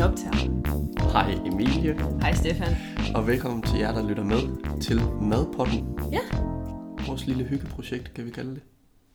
Den 0.00 0.08
optager. 0.08 1.12
Hej 1.12 1.32
Emilie, 1.46 1.94
Hej 2.20 2.34
Stefan. 2.34 2.76
og 3.14 3.26
velkommen 3.26 3.62
til 3.62 3.78
jer, 3.78 3.92
der 3.92 4.08
lytter 4.08 4.24
med 4.24 4.80
til 4.80 5.00
Madpotten. 5.22 5.98
Ja. 6.12 6.20
Vores 7.06 7.26
lille 7.26 7.44
hyggeprojekt, 7.44 8.14
kan 8.14 8.26
vi 8.26 8.30
kalde 8.30 8.50
det. 8.50 8.62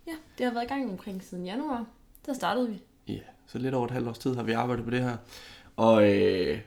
Ja, 0.07 0.11
det 0.37 0.45
har 0.45 0.53
været 0.53 0.63
i 0.63 0.67
gang 0.67 0.91
omkring 0.91 1.23
siden 1.23 1.45
januar. 1.45 1.85
Der 2.25 2.33
startede 2.33 2.69
vi. 2.69 2.81
Ja, 3.07 3.19
så 3.47 3.57
lidt 3.57 3.73
over 3.73 3.85
et 3.85 3.91
halvt 3.91 4.07
års 4.07 4.17
tid 4.17 4.35
har 4.35 4.43
vi 4.43 4.51
arbejdet 4.51 4.85
på 4.85 4.91
det 4.91 5.01
her. 5.01 5.17
Og 5.75 6.03
øh, 6.03 6.09
det 6.09 6.55
er 6.55 6.59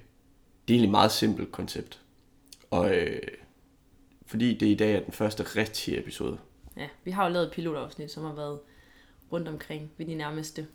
egentlig 0.69 0.85
et 0.85 0.91
meget 0.91 1.13
simpelt 1.13 1.53
koncept. 1.53 2.01
Og 2.71 2.97
øh, 2.97 3.21
fordi 4.27 4.59
det 4.59 4.67
i 4.67 4.75
dag 4.75 4.95
er 4.95 5.01
den 5.01 5.13
første 5.13 5.43
rigtige 5.43 5.99
episode. 5.99 6.39
Ja, 6.77 6.89
vi 7.05 7.11
har 7.11 7.27
jo 7.27 7.33
lavet 7.33 7.47
et 7.47 7.53
pilotafsnit, 7.53 8.11
som 8.11 8.25
har 8.25 8.35
været 8.35 8.61
rundt 9.33 9.49
omkring 9.49 9.91
ved 9.99 10.07
de 10.07 10.15
nærmeste. 10.15 10.67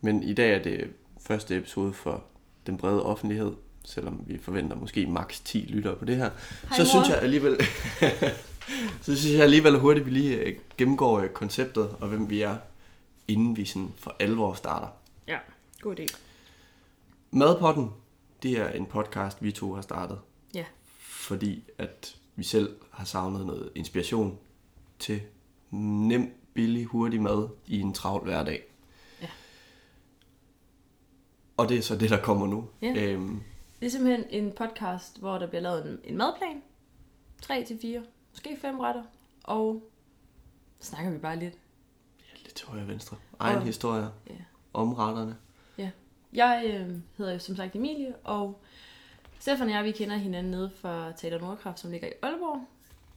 Men 0.00 0.22
i 0.22 0.34
dag 0.34 0.54
er 0.54 0.62
det 0.62 0.90
første 1.26 1.56
episode 1.56 1.92
for 1.92 2.24
den 2.66 2.76
brede 2.76 3.02
offentlighed, 3.02 3.52
selvom 3.84 4.24
vi 4.26 4.38
forventer 4.38 4.76
måske 4.76 5.06
maks 5.06 5.40
10 5.40 5.58
lyttere 5.58 5.96
på 5.96 6.04
det 6.04 6.16
her. 6.16 6.30
Hej, 6.68 6.76
så 6.76 6.82
mor. 6.82 6.88
synes 6.88 7.08
jeg 7.08 7.18
alligevel, 7.22 7.56
så 9.04 9.16
synes 9.16 9.34
jeg 9.34 9.42
alligevel 9.42 9.78
hurtigt, 9.78 10.02
at 10.02 10.12
vi 10.12 10.18
lige 10.18 10.36
øh, 10.36 10.58
gennemgår 10.78 11.18
øh, 11.18 11.28
konceptet 11.28 11.88
og 12.00 12.08
hvem 12.08 12.30
vi 12.30 12.42
er, 12.42 12.56
inden 13.28 13.56
vi 13.56 13.64
sådan 13.64 13.92
for 13.96 14.16
alvor 14.20 14.54
starter. 14.54 14.88
Ja, 15.28 15.38
god 15.80 16.00
idé. 16.00 16.16
Madpotten, 17.30 17.90
det 18.42 18.50
er 18.50 18.68
en 18.68 18.86
podcast, 18.86 19.42
vi 19.42 19.52
to 19.52 19.74
har 19.74 19.82
startet, 19.82 20.18
Ja, 20.54 20.64
fordi 20.98 21.64
at 21.78 22.16
vi 22.36 22.44
selv 22.44 22.76
har 22.90 23.04
savnet 23.04 23.46
noget 23.46 23.70
inspiration 23.74 24.38
til 24.98 25.20
nem, 25.70 26.30
billig, 26.54 26.84
hurtig 26.84 27.22
mad 27.22 27.48
i 27.66 27.80
en 27.80 27.92
travl 27.92 28.24
hverdag. 28.24 28.62
Og 31.56 31.68
det 31.68 31.78
er 31.78 31.82
så 31.82 31.96
det, 31.96 32.10
der 32.10 32.22
kommer 32.22 32.46
nu. 32.46 32.68
Ja. 32.82 32.94
Øhm, 33.04 33.42
det 33.80 33.86
er 33.86 33.90
simpelthen 33.90 34.24
en 34.30 34.52
podcast, 34.52 35.18
hvor 35.20 35.38
der 35.38 35.46
bliver 35.46 35.62
lavet 35.62 35.86
en, 35.90 35.98
en 36.04 36.16
madplan. 36.16 36.62
3 37.42 37.64
til 37.64 37.78
4, 37.80 38.02
måske 38.32 38.56
5 38.60 38.80
retter. 38.80 39.02
Og 39.44 39.90
så 40.80 40.90
snakker 40.90 41.10
vi 41.12 41.18
bare 41.18 41.38
lidt. 41.38 41.54
ja, 42.20 42.42
lidt 42.44 42.54
til 42.54 42.66
højre 42.66 42.82
og 42.82 42.88
venstre. 42.88 43.16
Egen 43.38 43.56
Og- 43.58 43.64
historie 43.64 44.08
Ja. 44.30 44.34
om 44.72 44.92
retterne. 44.94 45.36
Ja. 45.78 45.90
Jeg 46.32 46.62
øh, 46.66 46.96
hedder 47.18 47.32
jo 47.32 47.38
som 47.38 47.56
sagt 47.56 47.76
Emilie, 47.76 48.14
og 48.24 48.60
Stefan 49.38 49.66
og 49.66 49.72
jeg, 49.72 49.84
vi 49.84 49.92
kender 49.92 50.16
hinanden 50.16 50.50
nede 50.50 50.70
fra 50.80 51.12
Teater 51.12 51.38
Nordkraft, 51.40 51.80
som 51.80 51.90
ligger 51.90 52.08
i 52.08 52.12
Aalborg. 52.22 52.64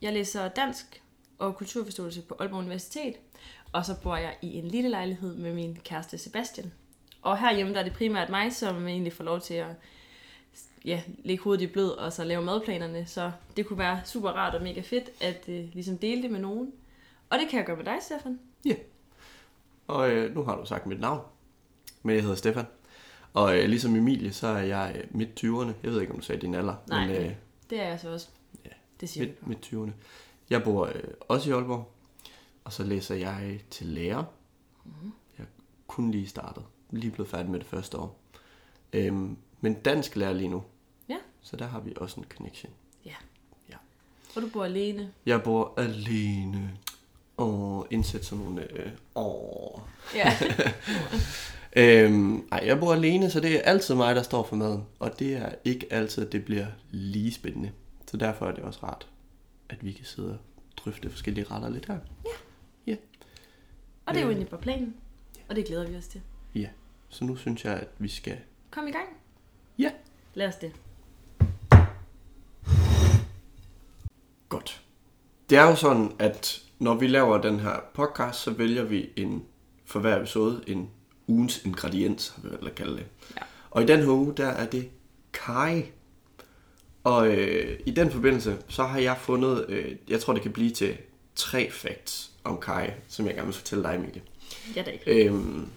Jeg 0.01 0.13
læser 0.13 0.47
dansk 0.47 1.03
og 1.39 1.55
kulturforståelse 1.55 2.21
på 2.21 2.35
Aalborg 2.39 2.59
Universitet, 2.59 3.15
og 3.71 3.85
så 3.85 4.01
bor 4.03 4.15
jeg 4.15 4.37
i 4.41 4.53
en 4.57 4.65
lille 4.67 4.89
lejlighed 4.89 5.35
med 5.35 5.53
min 5.53 5.75
kæreste 5.83 6.17
Sebastian. 6.17 6.71
Og 7.21 7.37
herhjemme 7.37 7.73
der 7.73 7.79
er 7.79 7.83
det 7.83 7.93
primært 7.93 8.29
mig, 8.29 8.53
som 8.53 8.87
egentlig 8.87 9.13
får 9.13 9.23
lov 9.23 9.39
til 9.41 9.53
at 9.53 9.67
ja, 10.85 11.01
lægge 11.23 11.43
hovedet 11.43 11.61
i 11.63 11.67
blød 11.67 11.89
og 11.89 12.13
så 12.13 12.23
lave 12.23 12.41
madplanerne, 12.43 13.05
så 13.05 13.31
det 13.57 13.65
kunne 13.65 13.79
være 13.79 14.01
super 14.05 14.29
rart 14.29 14.55
og 14.55 14.63
mega 14.63 14.81
fedt 14.81 15.09
at 15.21 15.43
øh, 15.47 15.73
ligesom 15.73 15.97
dele 15.97 16.21
det 16.21 16.31
med 16.31 16.39
nogen. 16.39 16.71
Og 17.29 17.39
det 17.39 17.49
kan 17.49 17.57
jeg 17.57 17.65
gøre 17.65 17.77
med 17.77 17.85
dig, 17.85 17.97
Stefan. 18.01 18.39
Og 19.87 20.11
øh, 20.11 20.35
nu 20.35 20.43
har 20.43 20.55
du 20.57 20.65
sagt 20.65 20.85
mit 20.85 20.99
navn, 20.99 21.21
men 22.03 22.15
jeg 22.15 22.21
hedder 22.23 22.35
Stefan. 22.35 22.65
Og 23.33 23.57
øh, 23.59 23.69
ligesom 23.69 23.95
Emilie, 23.95 24.33
så 24.33 24.47
er 24.47 24.61
jeg 24.61 24.95
øh, 24.97 25.03
midt 25.17 25.43
20'erne. 25.43 25.71
Jeg 25.83 25.91
ved 25.91 26.01
ikke, 26.01 26.13
om 26.13 26.19
du 26.19 26.25
sagde 26.25 26.41
din 26.41 26.55
alder, 26.55 26.75
Nej. 26.87 27.07
men 27.07 27.15
øh, 27.15 27.31
Det 27.69 27.81
er 27.81 27.87
jeg 27.87 27.99
så 27.99 28.09
også. 28.13 28.27
Ja, 28.65 28.69
Det 29.01 29.09
siger 29.09 29.25
midt, 29.25 29.47
midt 29.47 29.65
20'erne. 29.65 29.91
Jeg 30.49 30.63
bor 30.63 30.85
øh, 30.85 31.03
også 31.19 31.49
i 31.49 31.53
Aalborg, 31.53 31.91
og 32.63 32.73
så 32.73 32.83
læser 32.83 33.15
jeg 33.15 33.59
til 33.69 33.87
lærer. 33.87 34.23
Mhm. 34.85 35.13
Jeg 35.37 35.43
er 35.43 35.47
kun 35.87 36.11
lige 36.11 36.27
startet, 36.27 36.63
lige 36.89 37.11
blevet 37.11 37.29
færdig 37.29 37.51
med 37.51 37.59
det 37.59 37.67
første 37.67 37.97
år. 37.97 38.19
Øhm, 38.93 39.37
men 39.61 39.73
dansk 39.73 40.15
lærer 40.15 40.33
lige 40.33 40.49
nu, 40.49 40.63
Ja. 41.09 41.17
så 41.41 41.55
der 41.57 41.67
har 41.67 41.79
vi 41.79 41.93
også 41.97 42.19
en 42.19 42.25
connection. 42.37 42.73
Ja. 43.05 43.13
Ja. 43.69 43.75
Og 44.35 44.41
du 44.41 44.49
bor 44.53 44.63
alene. 44.65 45.11
Jeg 45.25 45.43
bor 45.43 45.73
alene. 45.77 46.71
Og 47.37 47.87
indsæt 47.91 48.25
sådan 48.25 48.43
nogle... 48.43 48.71
Øh, 48.71 48.91
åh. 49.15 49.79
Ja. 50.15 50.37
Øhm, 51.75 52.47
ej, 52.51 52.63
jeg 52.65 52.79
bor 52.79 52.93
alene, 52.93 53.31
så 53.31 53.39
det 53.39 53.55
er 53.55 53.61
altid 53.61 53.95
mig, 53.95 54.15
der 54.15 54.23
står 54.23 54.43
for 54.43 54.55
maden. 54.55 54.83
Og 54.99 55.19
det 55.19 55.33
er 55.37 55.49
ikke 55.65 55.93
altid, 55.93 56.25
at 56.25 56.31
det 56.31 56.45
bliver 56.45 56.65
lige 56.91 57.33
spændende. 57.33 57.71
Så 58.11 58.17
derfor 58.17 58.47
er 58.47 58.51
det 58.51 58.63
også 58.63 58.79
rart, 58.83 59.07
at 59.69 59.85
vi 59.85 59.91
kan 59.91 60.05
sidde 60.05 60.29
og 60.31 60.37
drøfte 60.77 61.09
forskellige 61.09 61.45
retter 61.51 61.69
lidt 61.69 61.85
her. 61.85 61.97
Og 64.05 64.13
det 64.15 64.19
er 64.19 64.21
jo 64.21 64.27
Øh. 64.27 64.33
egentlig 64.33 64.49
på 64.49 64.57
planen. 64.57 64.95
Og 65.49 65.55
det 65.55 65.65
glæder 65.65 65.87
vi 65.87 65.95
os 65.95 66.07
til. 66.07 66.21
Ja, 66.55 66.67
så 67.09 67.25
nu 67.25 67.35
synes 67.35 67.65
jeg, 67.65 67.73
at 67.73 67.87
vi 67.97 68.07
skal... 68.07 68.37
Kom 68.71 68.87
i 68.87 68.91
gang. 68.91 69.07
Ja. 69.77 69.91
Lad 70.33 70.47
os 70.47 70.55
det. 70.55 70.71
Godt. 74.49 74.81
Det 75.49 75.57
er 75.57 75.63
jo 75.63 75.75
sådan, 75.75 76.11
at 76.19 76.63
når 76.79 76.95
vi 76.95 77.07
laver 77.07 77.41
den 77.41 77.59
her 77.59 77.75
podcast, 77.93 78.39
så 78.39 78.51
vælger 78.51 78.83
vi 78.83 79.09
en, 79.15 79.45
for 79.85 79.99
hver 79.99 80.17
episode 80.17 80.63
en 80.67 80.89
ugens 81.27 81.65
ingrediens, 81.65 82.29
har 82.35 82.41
vi 82.41 82.49
valgt 82.51 82.67
at 82.67 82.75
kalde 82.75 82.97
det. 82.97 83.05
Ja. 83.35 83.41
Og 83.71 83.83
i 83.83 83.85
den 83.85 83.99
her 83.99 84.09
uge, 84.09 84.33
der 84.37 84.47
er 84.47 84.65
det 84.65 84.89
kaj. 85.33 85.85
Og 87.03 87.27
øh, 87.27 87.79
i 87.85 87.91
den 87.91 88.11
forbindelse, 88.11 88.57
så 88.67 88.83
har 88.83 88.99
jeg 88.99 89.17
fundet, 89.17 89.65
øh, 89.69 89.95
jeg 90.07 90.21
tror 90.21 90.33
det 90.33 90.41
kan 90.41 90.51
blive 90.51 90.71
til 90.71 90.97
tre 91.35 91.71
facts 91.71 92.31
om 92.43 92.59
kaj, 92.59 92.93
som 93.07 93.25
jeg 93.25 93.33
gerne 93.35 93.47
vil 93.47 93.55
fortælle 93.55 93.83
dig, 93.83 93.95
Emilie. 93.95 94.21
Ja, 94.75 94.83
da 94.83 94.91
ikke. 94.91 95.25
Øhm, 95.25 95.69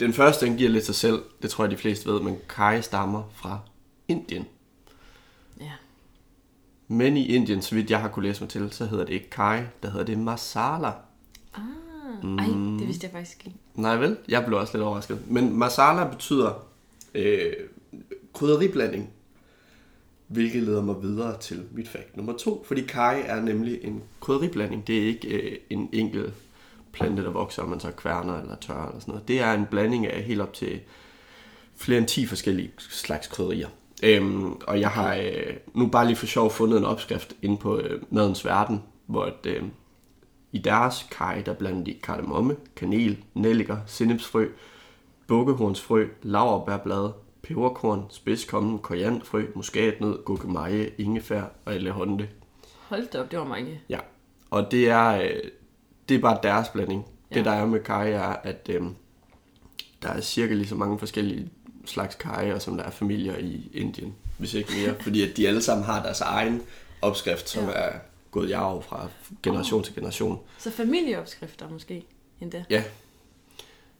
den 0.00 0.12
første, 0.12 0.46
den 0.46 0.56
giver 0.56 0.70
lidt 0.70 0.86
sig 0.86 0.94
selv, 0.94 1.22
det 1.42 1.50
tror 1.50 1.64
jeg 1.64 1.70
de 1.70 1.76
fleste 1.76 2.08
ved, 2.10 2.20
men 2.20 2.36
kaj 2.48 2.80
stammer 2.80 3.22
fra 3.34 3.58
Indien. 4.08 4.44
Ja. 5.60 5.72
Men 6.88 7.16
i 7.16 7.26
Indien, 7.26 7.62
så 7.62 7.74
vidt 7.74 7.90
jeg 7.90 8.00
har 8.00 8.08
kunne 8.08 8.28
læse 8.28 8.40
mig 8.40 8.50
til, 8.50 8.72
så 8.72 8.86
hedder 8.86 9.04
det 9.04 9.12
ikke 9.12 9.30
kaj, 9.30 9.64
der 9.82 9.90
hedder 9.90 10.06
det 10.06 10.18
masala. 10.18 10.92
Ah. 11.54 11.62
Ej, 12.38 12.46
det 12.78 12.86
vidste 12.86 13.04
jeg 13.04 13.12
faktisk 13.12 13.46
ikke. 13.46 13.58
Nej 13.74 13.96
vel? 13.96 14.16
Jeg 14.28 14.44
blev 14.46 14.58
også 14.58 14.76
lidt 14.76 14.84
overrasket. 14.84 15.20
Men 15.26 15.58
masala 15.58 16.08
betyder 16.08 16.66
øh, 17.14 17.52
krydderiblanding, 18.34 19.10
hvilket 20.26 20.62
leder 20.62 20.82
mig 20.82 21.02
videre 21.02 21.38
til 21.38 21.64
mit 21.72 21.88
fakt 21.88 22.16
nummer 22.16 22.32
to. 22.32 22.64
Fordi 22.66 22.80
kaj 22.80 23.22
er 23.26 23.40
nemlig 23.40 23.78
en 23.82 24.02
krydderiblanding. 24.20 24.86
Det 24.86 24.98
er 24.98 25.06
ikke 25.06 25.28
øh, 25.28 25.58
en 25.70 25.88
enkelt 25.92 26.34
plante, 26.92 27.24
der 27.24 27.30
vokser, 27.30 27.62
og 27.62 27.68
man 27.68 27.80
så 27.80 27.90
kværner 27.90 28.40
eller 28.40 28.56
tørrer 28.56 28.86
eller 28.86 29.00
sådan 29.00 29.12
noget. 29.12 29.28
Det 29.28 29.40
er 29.40 29.52
en 29.52 29.66
blanding 29.66 30.06
af 30.06 30.22
helt 30.22 30.40
op 30.40 30.52
til 30.52 30.80
flere 31.76 31.98
end 31.98 32.08
10 32.08 32.26
forskellige 32.26 32.70
slags 32.78 33.26
krydderier. 33.26 33.68
Øhm, 34.02 34.52
og 34.52 34.80
jeg 34.80 34.90
har 34.90 35.14
øh, 35.14 35.56
nu 35.74 35.86
bare 35.86 36.06
lige 36.06 36.16
for 36.16 36.26
sjov 36.26 36.50
fundet 36.50 36.78
en 36.78 36.84
opskrift 36.84 37.34
inde 37.42 37.56
på 37.56 37.78
øh, 37.78 38.02
Madens 38.10 38.44
Verden, 38.44 38.82
hvor 39.06 39.24
at, 39.24 39.46
øh, 39.46 39.62
i 40.52 40.58
deres 40.58 41.06
kaj, 41.10 41.42
der 41.46 41.54
blander 41.54 41.84
de 41.84 41.94
kardemomme, 42.02 42.56
kanel, 42.76 43.24
nelliker, 43.34 43.76
sennepsfrø, 43.86 44.48
bukkehornsfrø, 45.26 46.06
laurbærblad, 46.22 47.10
peberkorn, 47.42 48.04
spidskommen, 48.10 48.78
korianderfrø, 48.78 49.46
muskatnød, 49.54 50.24
gurkemeje, 50.24 50.90
ingefær 50.98 51.42
og 51.64 51.74
elehonde. 51.74 52.28
Hold 52.88 53.08
da 53.12 53.20
op, 53.20 53.30
det 53.30 53.38
var 53.38 53.44
mange. 53.44 53.80
Ja, 53.88 53.98
og 54.50 54.70
det 54.70 54.88
er, 54.88 55.22
øh, 55.22 55.50
det 56.10 56.16
er 56.16 56.20
bare 56.20 56.38
deres 56.42 56.68
blanding. 56.68 57.06
Ja. 57.30 57.34
Det 57.34 57.44
der 57.44 57.50
er 57.50 57.66
med 57.66 57.80
kaj 57.80 58.10
er, 58.12 58.22
at 58.22 58.68
øh, 58.68 58.82
der 60.02 60.08
er 60.08 60.20
cirka 60.20 60.54
lige 60.54 60.68
så 60.68 60.74
mange 60.74 60.98
forskellige 60.98 61.50
slags 61.86 62.14
kajer, 62.14 62.58
som 62.58 62.76
der 62.76 62.84
er 62.84 62.90
familier 62.90 63.36
i 63.38 63.70
Indien, 63.74 64.14
hvis 64.38 64.54
ikke 64.54 64.72
mere. 64.84 64.94
fordi 65.04 65.30
at 65.30 65.36
de 65.36 65.48
alle 65.48 65.62
sammen 65.62 65.84
har 65.86 66.02
deres 66.02 66.20
egen 66.20 66.62
opskrift, 67.02 67.48
som 67.48 67.64
Ja. 67.64 67.70
er 67.70 67.92
gået 68.30 68.48
i 68.48 68.52
arv 68.52 68.82
fra 68.82 69.08
generation 69.42 69.82
til 69.84 69.94
generation. 69.94 70.38
Så 70.58 70.70
familieopskrifter 70.70 71.68
måske 71.70 72.04
endda. 72.40 72.64
Ja. 72.70 72.84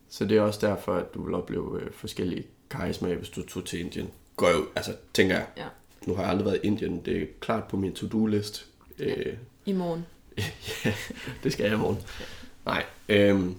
Så 0.09 0.25
det 0.25 0.37
er 0.37 0.41
også 0.43 0.67
derfor, 0.67 0.95
at 0.95 1.15
du 1.15 1.25
vil 1.25 1.35
opleve 1.35 1.81
øh, 1.83 1.93
forskellige 1.93 2.45
kajesmag, 2.71 3.17
hvis 3.17 3.29
du 3.29 3.47
tog 3.47 3.65
til 3.65 3.81
Indien. 3.81 4.11
Går 4.37 4.49
jo, 4.51 4.67
altså 4.77 4.95
tænker 5.15 5.35
jeg, 5.35 5.47
Ja. 5.57 5.65
nu 6.07 6.15
har 6.15 6.23
jeg 6.23 6.31
aldrig 6.31 6.47
været 6.47 6.61
i 6.63 6.67
Indien, 6.67 7.01
det 7.05 7.23
er 7.23 7.27
klart 7.41 7.65
på 7.65 7.77
min 7.77 7.95
to-do-list. 7.95 8.67
Øh, 8.99 9.35
I 9.67 9.73
morgen. 9.73 10.07
Ja, 10.85 10.93
det 11.45 11.53
skal 11.53 11.65
jeg 11.65 11.75
i 11.75 11.77
morgen. 11.79 11.99
Nej, 12.67 12.85
øhm, 13.09 13.57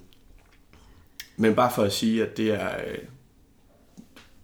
men 1.38 1.56
bare 1.56 1.72
for 1.76 1.84
at 1.84 1.94
sige, 1.94 2.26
at 2.26 2.38
det 2.38 2.50
er 2.54 2.70
øh, 2.88 2.98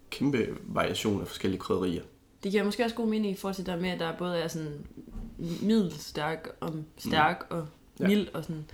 kæmpe 0.09 0.57
variation 0.63 1.21
af 1.21 1.27
forskellige 1.27 1.59
krydderier. 1.59 2.03
Det 2.43 2.51
giver 2.51 2.63
måske 2.63 2.83
også 2.83 2.95
god 2.95 3.07
mening 3.07 3.33
i 3.33 3.37
forhold 3.37 3.55
til 3.55 3.65
der 3.65 3.75
med, 3.79 3.89
at 3.89 3.99
der 3.99 4.17
både 4.17 4.39
er 4.39 4.47
sådan 4.47 4.85
middelstærk 5.61 6.47
og 6.59 6.73
stærk 6.97 7.47
og 7.49 7.67
Mm. 7.99 8.03
Ja. 8.03 8.07
mild 8.07 8.27
og 8.33 8.43
sådan. 8.43 8.65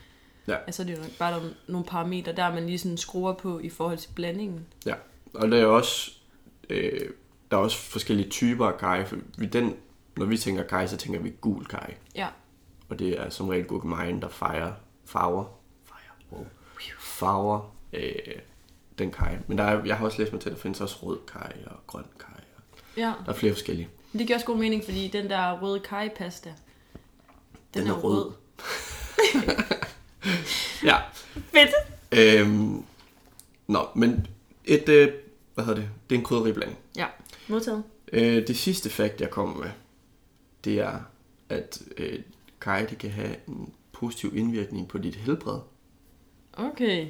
Ja. 0.48 0.56
Altså 0.66 0.83
det 0.83 0.94
er 0.94 0.98
jo 0.98 1.09
bare 1.19 1.31
nogle, 1.39 1.56
nogle 1.68 1.86
parametre, 1.86 2.31
der 2.31 2.54
man 2.54 2.66
lige 2.66 2.77
sådan 2.80 2.98
skruer 2.98 3.33
på 3.33 3.59
i 3.59 3.69
forhold 3.69 3.98
til 3.98 4.09
blandingen. 4.16 4.66
Ja, 4.86 4.94
og 5.33 5.51
der 5.51 5.62
er 5.62 5.66
også, 5.66 6.12
øh, 6.69 7.09
der 7.51 7.57
er 7.57 7.62
også 7.62 7.77
forskellige 7.77 8.30
typer 8.30 8.66
af 8.68 8.77
kaj. 8.77 9.06
For 9.06 9.18
vi 9.38 9.45
den, 9.45 9.75
når 10.18 10.25
vi 10.25 10.38
tænker 10.38 10.63
kaj, 10.63 10.88
så 10.88 10.98
tænker 10.98 11.19
vi 11.19 11.33
gul 11.42 11.66
kaj. 11.66 11.94
Ja. 12.16 12.27
Og 12.94 13.00
det 13.00 13.19
er 13.19 13.30
som 13.30 13.50
regel 13.50 13.66
gurkemejen, 13.66 14.22
der 14.22 14.30
fejrer 14.30 14.74
farver. 15.06 15.45
Fejrer, 15.86 16.12
wow. 16.31 16.45
Farver 17.00 17.75
øh, 17.94 18.12
den 18.98 19.12
kaj. 19.12 19.38
Men 19.48 19.57
der 19.57 19.63
er, 19.63 19.84
jeg 19.86 19.98
har 19.98 20.06
også 20.06 20.19
læst 20.19 20.31
mig 20.34 20.42
til, 20.42 20.50
at 20.50 20.56
der 20.56 20.62
findes 20.62 20.81
også 20.81 20.95
rød 21.04 21.19
kaj 21.34 21.54
og 21.66 21.75
grøn 21.88 22.04
kaj. 22.19 22.28
Ja, 22.98 23.13
Der 23.25 23.31
er 23.31 23.34
flere 23.34 23.54
forskellige. 23.54 23.90
det 24.13 24.19
giver 24.28 24.36
også 24.36 24.45
god 24.45 24.57
mening, 24.57 24.84
fordi 24.84 25.07
den 25.07 25.30
der 25.30 25.60
røde 25.62 25.80
kaj-pasta, 25.80 26.50
den, 27.74 27.81
Den 27.84 27.88
er 27.92 27.95
er 27.95 28.00
rød. 28.00 28.25
rød. 28.25 28.31
Ja. 30.84 30.98
Fedt! 31.34 31.72
Øhm, 32.12 32.84
nå, 33.68 33.88
men 33.95 34.28
et, 34.66 34.90
øh, 34.90 35.13
hvad 35.54 35.66
hedder 35.66 35.80
det? 35.81 35.90
Det 36.10 36.16
er 36.16 36.19
en 36.19 36.25
krydderiblanding. 36.25 36.80
Ja, 36.95 37.06
modtaget. 37.48 37.84
Øh, 38.13 38.48
det 38.48 38.57
sidste 38.57 38.90
fakt, 38.90 39.22
jeg 39.22 39.30
kommer 39.30 39.57
med, 39.57 39.69
det 40.63 40.80
er, 40.80 41.00
at 41.50 41.81
øh, 41.98 42.19
kaj, 42.63 42.86
det 42.86 42.98
kan 42.98 43.10
have 43.10 43.36
en 43.48 43.74
positiv 43.92 44.38
indvirkning 44.38 44.88
på 44.88 44.98
dit 44.98 45.15
helbred. 45.15 45.60
Okay. 46.54 47.07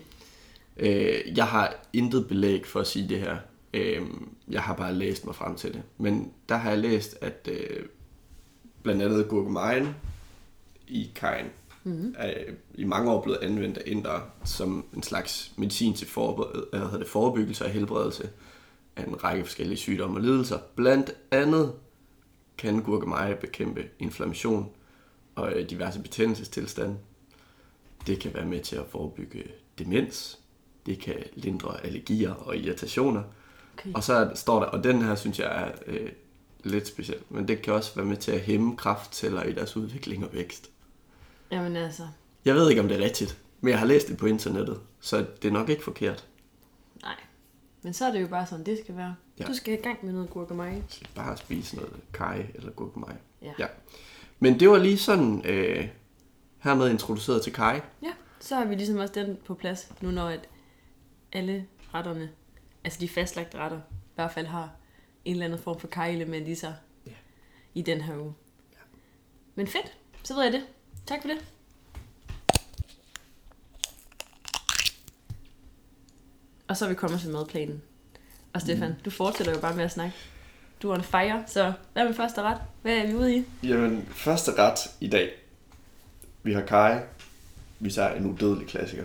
Øh, 0.77 1.37
jeg 1.37 1.47
har 1.47 1.75
intet 1.93 2.27
belæg 2.27 2.65
for 2.65 2.79
at 2.79 2.87
sige 2.87 3.09
det 3.09 3.19
her. 3.19 3.37
Øh, 3.73 4.01
jeg 4.49 4.61
har 4.61 4.75
bare 4.75 4.93
læst 4.93 5.25
mig 5.25 5.35
frem 5.35 5.55
til 5.55 5.73
det. 5.73 5.83
Men 5.97 6.33
der 6.49 6.55
har 6.55 6.69
jeg 6.69 6.79
læst, 6.79 7.17
at 7.21 7.49
øh, 7.51 7.85
blandt 8.83 9.01
andet 9.01 9.27
gurkemejen 9.27 9.95
i 10.87 11.11
kajen 11.15 11.47
mm-hmm. 11.83 12.15
er 12.17 12.33
i 12.75 12.83
mange 12.83 13.11
år 13.11 13.21
blevet 13.21 13.37
anvendt 13.37 13.77
af 13.77 13.83
indere 13.85 14.21
som 14.45 14.85
en 14.95 15.03
slags 15.03 15.53
medicin 15.57 15.93
til 15.93 16.07
forbe- 16.07 16.97
det, 16.99 17.07
forebyggelse 17.07 17.65
og 17.65 17.71
helbredelse 17.71 18.29
af 18.95 19.03
en 19.03 19.23
række 19.23 19.43
forskellige 19.43 19.77
sygdomme 19.77 20.17
og 20.17 20.21
lidelser. 20.21 20.59
Blandt 20.75 21.13
andet 21.31 21.73
kan 22.57 22.81
gurkemeje 22.81 23.35
bekæmpe 23.35 23.83
inflammation 23.99 24.69
og 25.35 25.51
øh, 25.53 25.69
diverse 25.69 25.99
betændelsestilstande. 26.01 26.97
Det 28.07 28.19
kan 28.19 28.33
være 28.33 28.45
med 28.45 28.61
til 28.61 28.75
at 28.75 28.85
forebygge 28.89 29.43
demens. 29.79 30.39
Det 30.85 30.99
kan 30.99 31.15
lindre 31.35 31.85
allergier 31.85 32.31
og 32.33 32.57
irritationer. 32.57 33.23
okay. 33.73 33.93
Og 33.93 34.03
så 34.03 34.13
er- 34.13 34.35
står 34.35 34.59
der, 34.59 34.65
og 34.65 34.83
den 34.83 35.01
her 35.01 35.15
synes 35.15 35.39
jeg 35.39 35.63
er 35.63 35.71
øh, 35.85 36.09
lidt 36.63 36.87
speciel, 36.87 37.19
men 37.29 37.47
det 37.47 37.61
kan 37.61 37.73
også 37.73 37.95
være 37.95 38.05
med 38.05 38.17
til 38.17 38.31
at 38.31 38.39
hæmme 38.41 38.77
kraftceller 38.77 39.43
i 39.43 39.53
deres 39.53 39.77
udvikling 39.77 40.25
og 40.25 40.33
vækst. 40.33 40.69
Jamen 41.51 41.75
altså, 41.75 42.07
Jeg 42.45 42.55
ved 42.55 42.69
ikke, 42.69 42.81
om 42.81 42.87
det 42.87 42.99
er 42.99 43.03
rigtigt, 43.03 43.37
men 43.61 43.71
jeg 43.71 43.79
har 43.79 43.85
læst 43.85 44.07
det 44.07 44.17
på 44.17 44.25
internettet, 44.25 44.79
så 44.99 45.25
det 45.41 45.47
er 45.47 45.51
nok 45.51 45.69
ikke 45.69 45.83
forkert. 45.83 46.27
nej. 47.01 47.15
Men 47.85 47.93
så 47.93 48.05
er 48.05 48.11
det 48.11 48.21
jo 48.21 48.27
bare 48.27 48.45
sådan, 48.45 48.65
det 48.65 48.79
skal 48.83 48.97
være. 48.97 49.15
Ja. 49.39 49.43
Du 49.45 49.53
skal 49.53 49.73
i 49.73 49.77
gang 49.77 50.05
med 50.05 50.13
noget 50.13 50.29
gurkemeje. 50.29 50.83
Bare 51.15 51.37
spise 51.37 51.75
noget 51.75 51.93
kaj 52.13 52.45
eller 52.55 52.71
gurkemeje. 52.71 53.17
Ja. 53.41 53.53
Ja. 53.59 53.67
Men 54.39 54.59
det 54.59 54.69
var 54.69 54.77
lige 54.77 54.97
sådan 54.97 55.45
øh, 55.45 55.87
hermed 56.59 56.89
introduceret 56.89 57.41
til 57.43 57.53
kaj. 57.53 57.81
ja. 58.03 58.11
Så 58.39 58.55
har 58.55 58.65
vi 58.65 58.75
ligesom 58.75 58.97
også 58.97 59.13
den 59.13 59.37
på 59.45 59.53
plads, 59.53 59.91
nu 60.01 60.11
når 60.11 60.27
at 60.27 60.49
alle 61.33 61.65
retterne, 61.93 62.29
altså 62.83 62.99
de 62.99 63.09
fastlagte 63.09 63.57
retter, 63.57 63.77
i 63.91 64.15
hvert 64.15 64.31
fald 64.31 64.45
har 64.47 64.71
en 65.25 65.31
eller 65.31 65.45
anden 65.45 65.59
form 65.59 65.79
for 65.79 65.87
kaj-element 65.87 66.47
i 66.47 66.55
sig 66.55 66.75
Ja. 67.05 67.11
i 67.73 67.81
den 67.81 68.01
her 68.01 68.17
uge. 68.17 68.33
Men 69.55 69.67
fedt, 69.67 69.97
så 70.23 70.33
ved 70.35 70.43
jeg 70.43 70.53
det. 70.53 70.63
Tak 71.05 71.21
for 71.21 71.27
det. 71.29 71.37
Og 76.67 76.77
så 76.77 76.85
er 76.85 76.89
vi 76.89 76.95
kommet 76.95 77.19
til 77.21 77.29
madplanen. 77.31 77.81
Og 78.53 78.61
Stefan, 78.61 78.89
mm. 78.89 78.95
du 79.05 79.09
fortsætter 79.09 79.53
jo 79.53 79.59
bare 79.59 79.75
med 79.75 79.83
at 79.83 79.91
snakke. 79.91 80.15
Du 80.83 80.89
er 80.89 80.95
en 80.95 81.03
fire, 81.03 81.43
så 81.47 81.73
hvad 81.93 82.05
med 82.05 82.13
første 82.13 82.41
ret? 82.41 82.57
Hvad 82.81 82.97
er 82.97 83.07
vi 83.07 83.13
ude 83.13 83.35
i? 83.35 83.45
Jamen, 83.63 84.09
første 84.15 84.51
ret 84.57 84.79
i 84.99 85.07
dag. 85.07 85.31
Vi 86.43 86.53
har 86.53 86.61
kaj. 86.61 87.03
Vi 87.79 87.91
tager 87.91 88.13
en 88.13 88.25
udødelig 88.25 88.67
klassiker. 88.67 89.03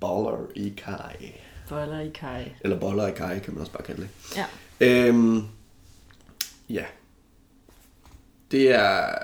Boller 0.00 0.46
i 0.54 0.74
kaj. 0.76 1.32
Boller 1.68 2.00
i 2.00 2.08
kaj. 2.08 2.52
Eller 2.60 2.80
boller 2.80 3.06
i 3.06 3.12
kaj, 3.12 3.38
kan 3.38 3.54
man 3.54 3.60
også 3.60 3.72
bare 3.72 3.82
kalde 3.82 4.02
det. 4.02 4.36
Ja. 4.36 4.46
Øhm, 4.80 5.42
ja. 6.68 6.84
Det 8.50 8.74
er... 8.74 9.18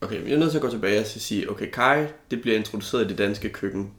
Okay, 0.00 0.24
jeg 0.24 0.34
er 0.34 0.38
nødt 0.38 0.50
til 0.50 0.58
at 0.58 0.62
gå 0.62 0.70
tilbage 0.70 1.00
og 1.00 1.06
sige, 1.06 1.50
okay, 1.50 1.70
kaj, 1.70 2.12
det 2.30 2.42
bliver 2.42 2.56
introduceret 2.56 3.04
i 3.04 3.08
det 3.08 3.18
danske 3.18 3.48
køkken 3.48 3.92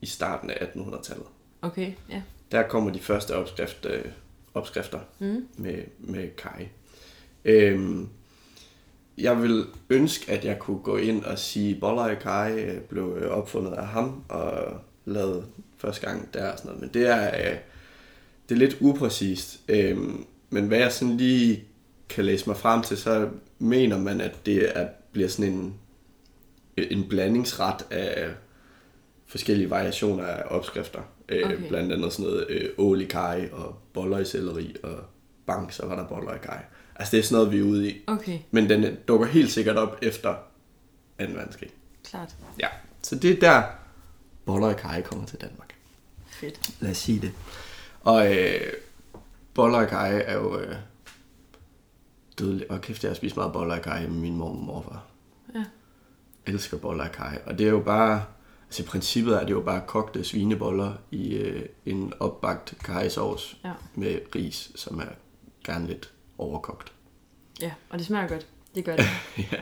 i 0.00 0.06
starten 0.06 0.50
af 0.50 0.54
1800-tallet. 0.54 1.26
Okay, 1.62 1.92
ja. 2.08 2.22
Der 2.52 2.62
kommer 2.62 2.92
de 2.92 3.00
første 3.00 3.36
opskrift, 3.36 3.86
øh, 3.86 4.04
opskrifter 4.54 5.00
Mm. 5.18 5.46
med, 5.56 5.78
med 5.98 6.28
kaj. 6.36 6.68
Øhm, 7.44 8.08
jeg 9.18 9.42
vil 9.42 9.64
ønske, 9.90 10.32
at 10.32 10.44
jeg 10.44 10.58
kunne 10.58 10.78
gå 10.78 10.96
ind 10.96 11.24
og 11.24 11.38
sige, 11.38 11.74
boller 11.80 12.08
i 12.10 12.14
kaj 12.14 12.52
øh, 12.58 12.80
blev 12.80 13.18
øh, 13.20 13.30
opfundet 13.30 13.72
af 13.72 13.86
ham 13.86 14.24
og 14.28 14.78
lavet 15.04 15.46
første 15.78 16.06
gang 16.06 16.34
der 16.34 16.52
og 16.52 16.58
sådan 16.58 16.68
noget. 16.68 16.80
Men 16.80 16.90
det 16.94 17.06
er, 17.08 17.50
øh, 17.50 17.56
det 18.48 18.54
er 18.54 18.58
lidt 18.58 18.76
upræcist. 18.80 19.60
Øhm, 19.68 20.24
men 20.50 20.66
hvad 20.68 20.78
jeg 20.78 20.92
sådan 20.92 21.16
lige 21.16 21.64
kan 22.08 22.24
læse 22.24 22.46
mig 22.46 22.56
frem 22.56 22.82
til, 22.82 22.96
så 22.96 23.28
mener 23.58 23.98
man, 23.98 24.20
at 24.20 24.46
det 24.46 24.78
er, 24.78 24.88
bliver 25.12 25.28
sådan 25.28 25.52
en, 25.52 25.74
en 26.76 27.08
blandingsret 27.08 27.86
af 27.90 28.30
forskellige 29.26 29.70
variationer 29.70 30.24
af 30.24 30.42
opskrifter. 30.46 31.00
Øh, 31.28 31.46
Okay. 31.46 31.68
Blandt 31.68 31.92
andet 31.92 32.12
sådan 32.12 32.30
noget 32.30 32.46
øh, 32.48 32.68
ål 32.78 33.00
i 33.00 33.04
kaj 33.04 33.48
og 33.52 33.78
boller 33.92 34.18
i 34.18 34.24
selleri 34.24 34.76
og 34.82 34.98
bang, 35.46 35.72
så 35.74 35.86
var 35.86 35.96
der 35.96 36.08
boller 36.08 36.34
i 36.34 36.38
kaj. 36.42 36.64
Altså 36.96 37.10
det 37.10 37.18
er 37.18 37.22
sådan 37.22 37.36
noget, 37.36 37.52
vi 37.52 37.58
er 37.58 37.62
ude 37.62 37.90
i. 37.90 38.00
Okay, 38.06 38.38
Men 38.50 38.68
den 38.70 38.96
dukker 39.08 39.26
helt 39.26 39.50
sikkert 39.50 39.76
op 39.76 39.98
efter 40.02 40.34
2. 40.34 41.24
verdenskrig. 41.24 41.70
klart. 42.04 42.36
Ja, 42.60 42.68
så 43.02 43.16
det 43.16 43.30
er 43.30 43.40
der 43.40 43.62
boller 44.46 44.70
i 44.70 44.74
kaj 44.78 45.02
kommer 45.02 45.26
til 45.26 45.40
Danmark. 45.40 45.74
Fedt. 46.26 46.70
Lad 46.80 46.90
os 46.90 46.96
sige 46.96 47.20
det. 47.20 47.32
Og 48.00 48.36
øh, 48.38 48.72
boller 49.54 49.82
i 49.82 49.86
kaj 49.86 50.22
er 50.26 50.34
jo 50.34 50.58
øh, 50.58 50.74
dødelig. 52.38 52.70
Og 52.70 52.80
kæft, 52.80 53.02
jeg 53.04 53.10
har 53.10 53.14
spist 53.14 53.36
meget 53.36 53.52
boller 53.52 53.76
i 53.76 53.80
kaj 53.82 54.00
med 54.00 54.20
min 54.20 54.36
mor 54.36 54.48
og 54.48 54.56
morfar. 54.56 55.04
Ja. 55.54 55.64
Jeg 56.46 56.54
elsker 56.54 56.76
boller 56.78 57.04
i 57.04 57.12
kaj. 57.12 57.38
Og 57.46 57.58
det 57.58 57.66
er 57.66 57.70
jo 57.70 57.80
bare... 57.80 58.24
Altså 58.72 58.82
i 58.82 58.86
princippet 58.86 59.34
er 59.34 59.40
det 59.46 59.50
jo 59.50 59.60
bare 59.60 59.82
kogte 59.86 60.24
svineboller 60.24 60.92
i 61.10 61.34
øh, 61.34 61.62
en 61.86 62.12
opbagt 62.20 62.74
kajsovs 62.84 63.56
Ja. 63.64 63.72
med 63.94 64.18
ris, 64.34 64.72
som 64.74 64.98
er 65.00 65.04
gerne 65.64 65.86
lidt 65.86 66.12
overkogt. 66.38 66.92
Ja, 67.62 67.72
og 67.90 67.98
det 67.98 68.06
smager 68.06 68.28
godt. 68.28 68.46
Det 68.74 68.84
gør 68.84 68.96
det. 68.96 69.04
ja. 69.52 69.56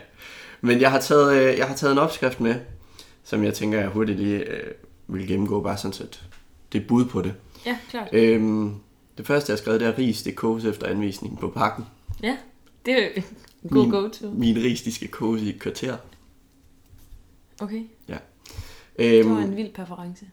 Men 0.61 0.81
jeg 0.81 0.91
har, 0.91 0.99
taget, 0.99 1.41
øh, 1.51 1.57
jeg 1.57 1.67
har 1.67 1.75
taget 1.75 1.91
en 1.91 1.97
opskrift 1.97 2.39
med, 2.39 2.55
som 3.23 3.43
jeg 3.43 3.53
tænker, 3.53 3.79
jeg 3.79 3.89
hurtigt 3.89 4.19
lige 4.19 4.39
øh, 4.39 4.71
vil 5.07 5.27
gennemgå, 5.27 5.61
bare 5.61 5.77
sådan 5.77 5.93
set. 5.93 6.23
Det 6.71 6.81
er 6.83 6.87
bud 6.87 7.05
på 7.05 7.21
det. 7.21 7.33
Ja, 7.65 7.77
klart. 7.89 8.09
Øhm, 8.13 8.75
det 9.17 9.27
første, 9.27 9.49
jeg 9.49 9.53
har 9.55 9.61
skrevet, 9.61 9.79
det 9.79 9.87
er 9.87 9.97
ris, 9.97 10.23
det 10.23 10.35
koges 10.35 10.65
efter 10.65 10.87
anvisningen 10.87 11.37
på 11.37 11.49
pakken. 11.49 11.85
Ja, 12.23 12.37
det 12.85 13.03
er 13.03 13.21
en 13.63 13.69
god 13.69 13.81
Min- 13.81 13.91
go-to. 13.91 14.29
Min 14.31 14.55
ris, 14.57 14.81
de 14.81 14.93
skal 14.93 15.07
koges 15.07 15.41
i 15.41 15.49
et 15.49 15.59
kvarter. 15.59 15.97
Okay, 17.61 17.83
Øhm, 19.01 19.27
det 19.27 19.35
var 19.35 19.41
en 19.41 19.55
vild 19.55 19.73
præference. 19.73 20.25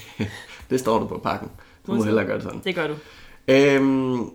det 0.70 0.80
står 0.80 0.98
der 0.98 1.06
på 1.06 1.18
pakken. 1.18 1.50
Du 1.86 1.94
må 1.94 2.02
hellere 2.02 2.24
gøre 2.24 2.34
det 2.34 2.42
sådan. 2.42 2.60
Det 2.64 2.74
gør 2.74 2.86
du. 2.86 2.94
Øhm, 3.48 4.30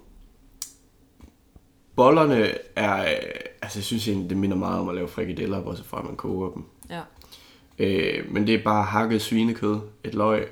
bollerne 1.96 2.52
er, 2.76 2.96
altså 3.62 3.80
jeg 3.80 3.84
synes 3.84 4.08
egentlig, 4.08 4.30
det 4.30 4.38
minder 4.38 4.58
meget 4.58 4.80
om 4.80 4.90
at 4.90 4.96
lave 4.96 5.08
frikadeller, 5.08 5.62
bortset 5.62 5.86
fra 5.86 6.00
at 6.00 6.06
man 6.06 6.16
koger 6.16 6.52
dem. 6.52 6.64
Ja. 6.90 7.02
Øh, 7.80 8.32
men 8.32 8.48
det 8.48 8.56
er 8.56 8.64
bare 8.64 8.84
hakket 8.84 9.22
svinekød, 9.22 9.80
et 10.04 10.14
løg, 10.14 10.48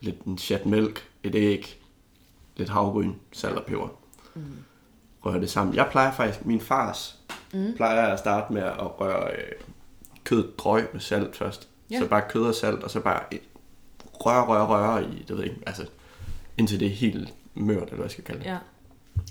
lidt 0.00 0.20
en 0.20 0.38
chat 0.38 0.66
mælk, 0.66 1.08
et 1.22 1.34
æg, 1.34 1.80
lidt 2.56 2.68
havgryn, 2.68 3.12
salt 3.32 3.56
og 3.56 3.64
peber. 3.64 3.88
Mm. 4.34 4.42
Rør 5.26 5.38
det 5.38 5.50
sammen. 5.50 5.76
Jeg 5.76 5.88
plejer 5.90 6.12
faktisk, 6.12 6.46
min 6.46 6.60
fars, 6.60 7.18
mm. 7.54 7.72
plejer 7.76 8.06
at 8.06 8.18
starte 8.18 8.52
med 8.52 8.62
at 8.62 9.00
røre 9.00 9.32
øh, 9.32 9.52
kød 10.24 10.52
drøg 10.58 10.88
med 10.92 11.00
salt 11.00 11.36
først. 11.36 11.68
Ja. 11.92 11.98
Så 11.98 12.08
bare 12.08 12.22
kød 12.28 12.46
og 12.46 12.54
salt, 12.54 12.82
og 12.82 12.90
så 12.90 13.00
bare 13.00 13.22
røre, 14.04 14.46
røre, 14.46 14.66
røre 14.66 15.04
i, 15.04 15.24
det 15.28 15.36
ved 15.36 15.44
ikke, 15.44 15.56
altså 15.66 15.86
indtil 16.58 16.80
det 16.80 16.86
er 16.86 16.92
helt 16.92 17.34
mørt, 17.54 17.82
eller 17.82 17.94
hvad 17.94 18.04
jeg 18.04 18.10
skal 18.10 18.24
kalde 18.24 18.40
det. 18.40 18.46
Ja. 18.46 18.58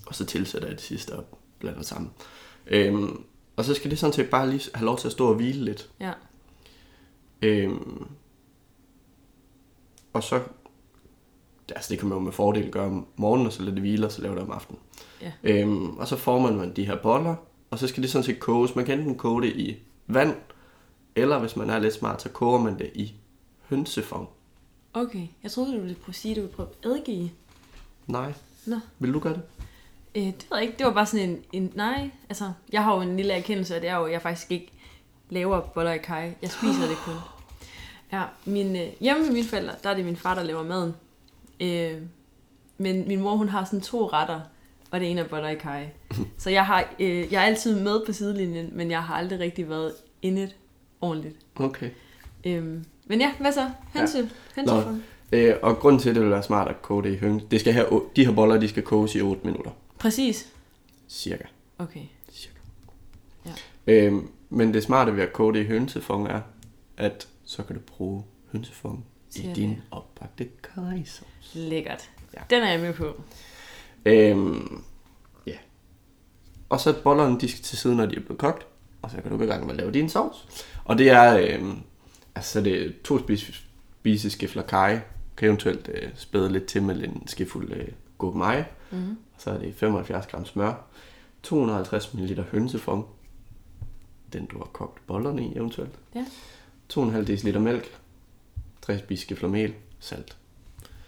Og 0.06 0.15
så 0.15 0.25
tilsætter 0.25 0.68
jeg 0.68 0.77
det 0.77 0.86
sidste 0.86 1.12
og 1.15 1.25
blander 1.60 1.82
sammen. 1.82 2.12
Øhm, 2.68 3.24
og 3.56 3.65
så 3.65 3.74
skal 3.74 3.91
det 3.91 4.00
sådan 4.00 4.13
set 4.13 4.30
bare 4.30 4.50
lige 4.50 4.70
have 4.74 4.86
lov 4.86 4.98
til 4.98 5.08
at 5.08 5.12
stå 5.12 5.30
og 5.30 5.36
hvile 5.36 5.65
lidt. 5.65 5.89
Ja. 6.00 6.12
Øhm, 7.41 8.08
og 10.13 10.24
så, 10.24 10.41
altså 11.75 11.89
det 11.89 12.00
kan 12.00 12.08
man 12.08 12.18
jo 12.18 12.24
med 12.24 12.32
fordel 12.32 12.72
gøre 12.72 12.86
om 12.86 13.08
morgenen, 13.15 13.48
og 13.48 13.53
så 13.53 13.62
lade 13.63 13.75
det 13.75 13.82
hvile, 13.82 14.06
og 14.06 14.12
så 14.12 14.22
lave 14.22 14.36
det 14.36 14.44
om 14.44 14.51
aftenen. 14.51 14.80
Ja. 15.22 15.32
Øhm, 15.44 15.98
og 15.98 16.08
så 16.08 16.18
former 16.18 16.51
man 16.51 16.75
de 16.75 16.86
her 16.86 16.98
boller, 17.01 17.36
og 17.72 17.80
så 17.80 17.88
skal 17.88 18.03
det 18.03 18.12
sådan 18.12 18.24
set 18.24 18.39
koges. 18.39 18.75
Man 18.75 18.86
kan 18.86 19.00
enten 19.00 19.18
koge 19.18 19.41
det 19.41 19.56
i 19.56 19.77
vand, 20.08 20.36
eller 21.15 21.39
hvis 21.39 21.56
man 21.56 21.70
er 21.70 21.80
lidt 21.80 21.94
smart, 21.94 22.22
så 22.22 22.30
koger 22.30 22.60
man 22.60 22.80
det 22.80 22.91
i 22.94 23.13
hønsefong. 23.70 24.30
Okay, 24.94 25.27
jeg 25.44 25.51
troede, 25.51 25.75
du 25.75 25.80
ville 25.80 25.96
prøve 25.96 26.10
at 26.10 26.15
sige, 26.15 26.32
at 26.32 26.36
du 26.36 26.41
ville 26.41 26.56
prøve 26.56 26.70
eddike 26.84 27.12
i. 27.12 27.32
Nej. 28.08 28.34
Nå. 28.65 28.75
Vil 29.00 29.13
du 29.13 29.20
gøre 29.20 29.34
det? 29.34 29.41
Øh, 30.15 30.25
det 30.25 30.48
ved 30.50 30.58
jeg 30.58 30.62
ikke. 30.62 30.77
Det 30.77 30.86
var 30.86 30.94
bare 30.94 31.06
sådan 31.06 31.30
en, 31.30 31.44
en... 31.53 31.72
Nej, 31.75 32.10
altså... 32.30 32.51
Jeg 32.72 32.84
har 32.84 32.96
jo 32.96 33.01
en 33.01 33.18
lille 33.18 33.34
erkendelse 33.34 33.75
af 33.75 33.82
det, 33.82 33.89
er 33.89 33.96
jo, 33.96 34.06
at 34.06 34.12
jeg 34.12 34.22
faktisk 34.22 34.51
ikke 34.51 34.72
laver 35.30 35.62
boller 35.62 35.91
i 35.91 35.98
kaj. 35.98 36.34
Jeg 36.41 36.51
spiser 36.51 36.88
det 36.88 36.98
kun. 36.98 37.15
Ja, 38.12 38.24
min, 38.46 38.75
øh, 38.75 38.88
hjemme 39.00 39.24
med 39.24 39.32
mine 39.32 39.48
forældre, 39.48 39.74
der 39.84 39.89
er 39.89 39.94
det 39.94 40.06
min 40.06 40.15
far, 40.15 40.36
der 40.36 40.44
laver 40.44 40.63
maden. 40.63 40.96
Øh, 41.60 42.01
men 42.77 43.08
min 43.08 43.22
mor, 43.22 43.36
hun 43.36 43.50
har 43.50 43.65
sådan 43.65 43.82
to 43.82 44.08
retter, 44.08 44.41
og 44.91 45.00
det 45.00 45.12
ene 45.12 45.22
er 45.22 45.27
boller 45.27 45.50
i 45.50 45.56
kaj. 45.56 45.89
Så 46.38 46.50
jeg, 46.50 46.65
har, 46.65 46.94
øh, 47.00 47.34
jeg 47.34 47.41
er 47.41 47.46
altid 47.46 47.80
med 47.80 48.06
på 48.06 48.13
sidelinjen, 48.13 48.70
men 48.72 48.91
jeg 48.91 49.03
har 49.03 49.15
aldrig 49.15 49.39
rigtig 49.39 49.70
været 49.70 49.94
inde 50.22 50.50
ordentligt. 51.01 51.36
Okay. 51.55 51.89
Øhm, 52.46 52.86
men 53.05 53.22
ja, 53.22 53.34
hvad 53.39 53.51
så? 53.51 53.70
Hønse, 53.93 54.17
ja. 54.17 54.25
hønseform. 54.55 55.03
Øh, 55.31 55.55
og 55.62 55.77
grund 55.77 56.00
til, 56.00 56.10
at 56.10 56.15
det 56.15 56.24
vil 56.24 56.31
være 56.31 56.43
smart 56.43 56.67
at 56.67 56.81
koge 56.81 57.03
det 57.03 57.13
i 57.13 57.17
høns, 57.17 57.43
det 57.51 57.60
skal 57.60 57.74
have, 57.74 58.01
de 58.15 58.25
her 58.25 58.34
boller, 58.34 58.60
de 58.60 58.67
skal 58.67 58.84
koges 58.84 59.15
i 59.15 59.22
8 59.22 59.41
minutter. 59.46 59.72
Præcis. 60.00 60.48
Cirka. 61.10 61.43
Okay. 61.77 62.03
Cirka. 62.31 62.60
Ja. 63.46 63.51
Øhm, 63.88 64.29
men 64.50 64.74
det 64.74 64.84
smarte 64.84 65.15
ved 65.15 65.24
at 65.24 65.34
koge 65.34 65.53
det 65.53 65.60
i 65.60 65.67
hønsefong 65.67 66.27
er, 66.27 66.41
at 66.98 67.27
så 67.43 67.63
kan 67.63 67.75
du 67.75 67.81
bruge 67.81 68.24
hønsefong 68.51 69.05
i 69.36 69.50
din 69.55 69.81
opbagte 69.91 70.48
kajsauce. 70.63 71.24
Lækkert. 71.53 72.10
Ja. 72.34 72.41
Den 72.50 72.63
er 72.63 72.72
jeg 72.72 72.79
med 72.79 72.93
på. 72.93 73.22
Øhm, 74.05 74.84
ja. 75.48 75.58
Og 76.70 76.79
så 76.79 76.96
bollerne, 77.03 77.39
de 77.39 77.48
skal 77.48 77.63
til 77.63 77.77
siden, 77.77 77.98
når 77.98 78.05
de 78.05 78.15
er 78.15 78.20
blevet 78.20 78.38
kogt. 78.38 78.67
Og 79.01 79.12
så 79.12 79.22
kan 79.22 79.31
du 79.31 79.38
gå 79.38 79.43
i 79.43 79.48
gang 79.48 79.65
med 79.65 79.72
at 79.72 79.77
lave 79.77 79.91
din 79.91 80.10
sovs. 80.10 80.48
Og 80.85 80.97
det 80.97 81.09
er, 81.09 81.38
øhm, 81.38 81.79
altså 82.35 82.61
det 82.61 82.85
er 82.85 82.91
to 83.03 83.19
spise, 83.19 83.53
spiseskefler 84.00 84.63
kaj. 84.63 85.00
Kan 85.38 85.47
eventuelt 85.47 85.89
øh, 85.93 86.09
spæde 86.15 86.51
lidt 86.51 86.65
til 86.65 86.83
med 86.83 87.03
en 87.03 87.27
skefuld 87.27 87.71
øh, 87.73 87.88
gurkemeje. 88.17 88.67
Mm-hmm. 88.91 89.17
Så 89.38 89.51
er 89.51 89.57
det 89.57 89.75
75 89.75 90.27
gram 90.27 90.45
smør. 90.45 90.73
250 91.43 92.13
ml 92.13 92.41
hønsefong. 92.51 93.05
Den 94.33 94.45
du 94.45 94.57
har 94.57 94.65
kogt 94.65 95.07
bollerne 95.07 95.45
i 95.45 95.57
eventuelt. 95.57 96.00
Ja. 96.15 96.25
2,5 96.93 97.51
dl 97.51 97.59
mælk. 97.59 97.97
3 98.81 99.00
spiseskefler 99.00 99.50
mel. 99.50 99.73
Salt. 100.00 100.38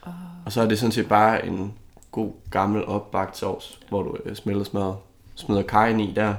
Oh. 0.01 0.13
Og 0.45 0.51
så 0.51 0.61
er 0.61 0.67
det 0.67 0.79
sådan 0.79 0.91
set 0.91 1.07
bare 1.07 1.45
en 1.45 1.73
god 2.11 2.33
gammel 2.49 2.85
opbagt 2.85 3.37
sovs, 3.37 3.79
hvor 3.89 4.03
du 4.03 4.17
øh, 4.25 4.35
smelter 4.35 4.63
smøret, 4.63 4.97
smider 5.35 5.61
kajen 5.61 5.99
i 5.99 6.13
der, 6.13 6.35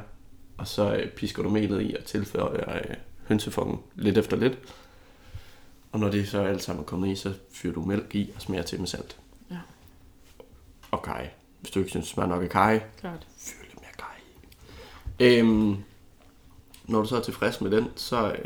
og 0.59 0.67
så 0.67 0.95
øh, 0.95 1.11
pisker 1.11 1.43
du 1.43 1.49
melet 1.49 1.83
i 1.83 1.97
og 1.99 2.05
tilføjer 2.05 2.77
øh, 2.77 2.97
hønsefongen 3.29 3.79
lidt 3.95 4.19
efter 4.19 4.37
lidt. 4.37 4.59
Og 5.93 6.01
når 6.01 6.11
det 6.11 6.29
så 6.29 6.41
alt 6.43 6.63
sammen 6.63 6.83
er 6.83 6.87
kommet 6.87 7.09
i, 7.09 7.17
så 7.17 7.35
fyrer 7.53 7.75
du 7.75 7.85
mælk 7.85 8.15
i 8.15 8.31
og 8.37 8.43
smager 8.43 8.63
til 8.63 8.79
med 8.79 8.87
salt. 8.87 9.17
Ja. 9.51 9.59
Og 10.91 11.03
kaj. 11.03 11.31
Hvis 11.61 11.71
du 11.71 11.79
ikke 11.79 11.91
synes, 11.91 12.07
det 12.07 12.15
smager 12.15 12.29
nok 12.29 12.43
af 12.43 12.49
kaj, 12.51 12.83
Klart. 13.01 13.27
fyr 13.39 13.63
lidt 13.63 13.81
mere 13.81 13.93
kaj 13.99 14.17
i. 15.19 15.39
Øhm, 15.39 15.77
når 16.85 17.01
du 17.03 17.09
så 17.09 17.17
er 17.17 17.21
tilfreds 17.21 17.61
med 17.61 17.71
den, 17.71 17.89
så 17.97 18.33
øh, 18.33 18.45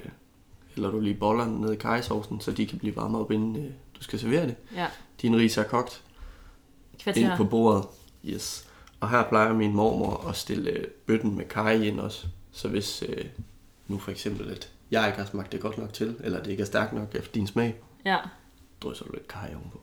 hælder 0.74 0.90
du 0.90 1.00
lige 1.00 1.14
bollerne 1.14 1.60
ned 1.60 1.72
i 1.72 1.76
kajsaucen, 1.76 2.40
så 2.40 2.52
de 2.52 2.66
kan 2.66 2.78
blive 2.78 2.96
varmet 2.96 3.20
op, 3.20 3.30
inden 3.30 3.56
øh, 3.56 3.70
du 3.98 4.02
skal 4.02 4.18
servere 4.18 4.46
det. 4.46 4.54
Ja. 4.74 4.86
Din 5.22 5.36
ris 5.36 5.58
er 5.58 5.62
kogt 5.62 6.02
ind 6.92 7.00
Kvarter. 7.14 7.36
på 7.36 7.44
bordet. 7.44 7.84
Yes. 8.24 8.68
Og 9.00 9.10
her 9.10 9.28
plejer 9.28 9.52
min 9.52 9.72
mormor 9.72 10.28
at 10.28 10.36
stille 10.36 10.70
øh, 10.70 10.84
bøtten 11.06 11.36
med 11.36 11.44
kaj 11.44 11.72
ind 11.72 12.00
også. 12.00 12.26
Så 12.52 12.68
hvis 12.68 13.02
øh, 13.08 13.24
nu 13.88 13.98
for 13.98 14.10
eksempel, 14.10 14.50
at 14.50 14.72
jeg 14.90 15.06
ikke 15.06 15.18
har 15.18 15.26
smagt 15.26 15.52
det 15.52 15.60
godt 15.60 15.78
nok 15.78 15.92
til, 15.92 16.16
eller 16.20 16.42
det 16.42 16.50
ikke 16.50 16.60
er 16.60 16.66
stærkt 16.66 16.92
nok 16.92 17.14
efter 17.14 17.32
din 17.32 17.46
smag, 17.46 17.76
Ja. 18.04 18.16
drysser 18.80 19.04
du 19.04 19.12
lidt 19.12 19.28
kaj 19.28 19.54
ovenpå. 19.54 19.80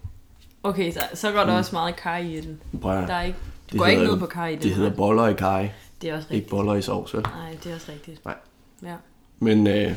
Okay, 0.63 0.91
så, 0.91 0.99
så 1.13 1.31
går 1.31 1.39
der 1.39 1.51
Mm. 1.51 1.57
også 1.57 1.75
meget 1.75 1.95
kaj 1.95 2.17
i 2.17 2.41
den. 2.41 2.61
Prøv 2.81 3.01
Der 3.01 3.13
er 3.13 3.21
ikke, 3.23 3.37
du 3.39 3.71
Det 3.71 3.79
går 3.79 3.85
ikke 3.85 3.99
hedder- 3.99 4.13
ned 4.13 4.19
på 4.19 4.25
kaj 4.25 4.47
i 4.47 4.53
den. 4.53 4.61
det 4.61 4.75
hedder 4.75 4.89
ret? 4.89 4.97
boller 4.97 5.27
i 5.27 5.33
kaj, 5.33 5.71
Det 6.01 6.09
er 6.09 6.15
også 6.15 6.25
ikke 6.27 6.33
rigtigt. 6.35 6.49
boller 6.49 6.73
i 6.75 6.81
sovs, 6.81 7.13
vel? 7.13 7.21
Nej, 7.23 7.57
det 7.63 7.71
er 7.71 7.75
også 7.75 7.91
rigtigt. 7.91 8.25
Nej. 8.25 8.37
Ja. 8.83 8.95
Men 9.39 9.67
øh, 9.67 9.95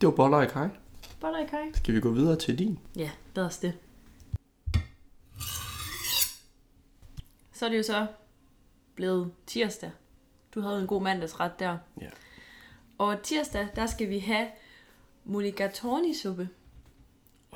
det 0.00 0.06
var 0.06 0.10
boller 0.10 0.42
i 0.42 0.46
kaj. 0.46 0.68
Boller 1.20 1.38
i 1.38 1.46
kaj. 1.50 1.60
Skal 1.74 1.94
vi 1.94 2.00
gå 2.00 2.10
videre 2.10 2.36
til 2.36 2.58
din? 2.58 2.78
Ja, 2.96 3.10
lad 3.34 3.44
os 3.44 3.58
det. 3.58 3.72
Så 7.52 7.64
er 7.66 7.68
det 7.70 7.78
jo 7.78 7.82
så 7.82 8.06
blevet 8.94 9.32
tirsdag. 9.46 9.90
Du 10.54 10.60
havde 10.60 10.80
en 10.80 10.86
god 10.86 11.02
mandagsret 11.02 11.58
der. 11.58 11.78
Ja. 12.00 12.06
Og 12.98 13.22
tirsdag, 13.22 13.68
der 13.76 13.86
skal 13.86 14.10
vi 14.10 14.18
have 14.18 14.48
mulligatawny-suppe. 15.24 16.48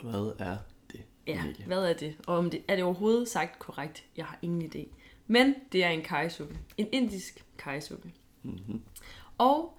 Hvad 0.02 0.32
er 0.38 0.56
det? 0.92 1.02
Ja, 1.26 1.40
Emilie? 1.40 1.66
hvad 1.66 1.84
er 1.84 1.92
det? 1.92 2.16
Og 2.26 2.36
om 2.36 2.50
det, 2.50 2.62
er 2.68 2.74
det 2.74 2.84
overhovedet 2.84 3.28
sagt 3.28 3.58
korrekt? 3.58 4.04
Jeg 4.16 4.26
har 4.26 4.38
ingen 4.42 4.70
idé. 4.74 4.88
Men 5.26 5.54
det 5.72 5.84
er 5.84 5.88
en 5.88 6.02
kajsuppe. 6.02 6.58
En 6.76 6.88
indisk 6.92 7.44
kajsuppe. 7.58 8.12
Mm-hmm. 8.42 8.82
Og 9.38 9.78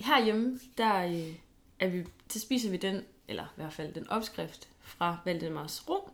herhjemme, 0.00 0.60
der, 0.78 1.04
øh, 1.04 1.34
er 1.80 1.88
vi, 1.88 2.04
så 2.28 2.40
spiser 2.40 2.70
vi 2.70 2.76
den, 2.76 3.02
eller 3.28 3.44
i 3.44 3.56
hvert 3.56 3.72
fald 3.72 3.94
den 3.94 4.08
opskrift 4.08 4.68
fra 4.80 5.18
Valdemars 5.24 5.88
Ro. 5.88 6.10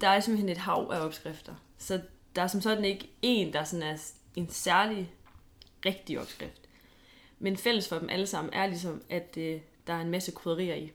Der 0.00 0.08
er 0.08 0.20
simpelthen 0.20 0.48
et 0.48 0.58
hav 0.58 0.90
af 0.92 1.00
opskrifter. 1.00 1.54
Så 1.78 2.00
der 2.36 2.42
er 2.42 2.46
som 2.46 2.60
sådan 2.60 2.84
ikke 2.84 3.10
en, 3.22 3.52
der 3.52 3.64
sådan 3.64 3.82
er 3.82 3.96
en 4.36 4.48
særlig 4.48 5.12
rigtig 5.84 6.20
opskrift. 6.20 6.60
Men 7.40 7.56
fælles 7.56 7.88
for 7.88 7.98
dem 7.98 8.08
alle 8.08 8.26
sammen 8.26 8.52
er 8.54 8.66
ligesom, 8.66 9.02
at 9.08 9.36
øh, 9.36 9.60
der 9.86 9.92
er 9.92 10.00
en 10.00 10.10
masse 10.10 10.32
krydderier 10.32 10.74
i. 10.74 10.92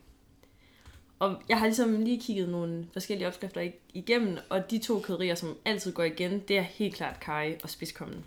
Og 1.19 1.41
jeg 1.49 1.59
har 1.59 1.65
ligesom 1.65 2.01
lige 2.01 2.21
kigget 2.21 2.49
nogle 2.49 2.87
forskellige 2.93 3.27
opskrifter 3.27 3.71
igennem, 3.93 4.37
og 4.49 4.71
de 4.71 4.77
to 4.77 4.99
krydderier, 4.99 5.35
som 5.35 5.57
altid 5.65 5.93
går 5.93 6.03
igen, 6.03 6.39
det 6.39 6.57
er 6.57 6.61
helt 6.61 6.95
klart 6.95 7.19
kaj 7.19 7.57
og 7.63 7.69
spidskommen. 7.69 8.25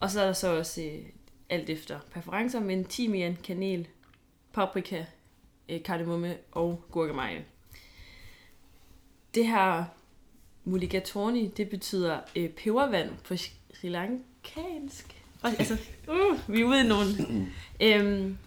Og 0.00 0.10
så 0.10 0.20
er 0.20 0.26
der 0.26 0.32
så 0.32 0.56
også 0.56 0.82
øh, 0.82 1.02
alt 1.48 1.70
efter 1.70 2.00
præferencer, 2.10 2.60
men 2.60 2.84
timian, 2.84 3.36
kanel, 3.44 3.88
paprika, 4.52 5.04
øh, 5.68 5.82
kardemomme 5.82 6.36
og 6.52 6.82
gurkemeje. 6.90 7.44
Det 9.34 9.46
her 9.46 9.84
mulligatawny, 10.64 11.50
det 11.56 11.70
betyder 11.70 12.20
øh, 12.36 12.50
pebervand 12.50 13.10
på 13.24 13.36
Sri 13.36 13.88
Lankansk. 13.88 15.15
Og, 15.42 15.50
altså, 15.58 15.76
uh, 16.08 16.54
vi 16.54 16.60
er 16.60 16.64
ude 16.64 16.80
i 16.80 16.88
nogle. 16.88 17.06
øhm, 17.80 18.38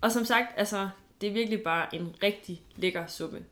og 0.00 0.12
som 0.12 0.24
sagt, 0.24 0.46
altså, 0.56 0.88
det 1.20 1.28
er 1.28 1.32
virkelig 1.32 1.62
bare 1.62 1.94
en 1.94 2.16
rigtig 2.22 2.62
lækker 2.76 3.06
suppe. 3.06 3.44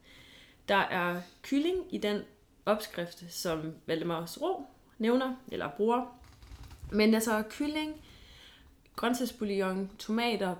Der 0.68 0.76
er 0.76 1.20
kylling 1.42 1.76
i 1.90 1.98
den 1.98 2.22
opskrift, 2.66 3.24
som 3.28 3.74
Valdemars 3.86 4.40
Ro 4.40 4.66
nævner, 4.98 5.34
eller 5.52 5.70
bruger. 5.76 6.18
Men 6.92 7.14
altså 7.14 7.42
kylling, 7.50 7.94
grøntsagsbouillon, 8.96 9.90
tomater, 9.98 10.54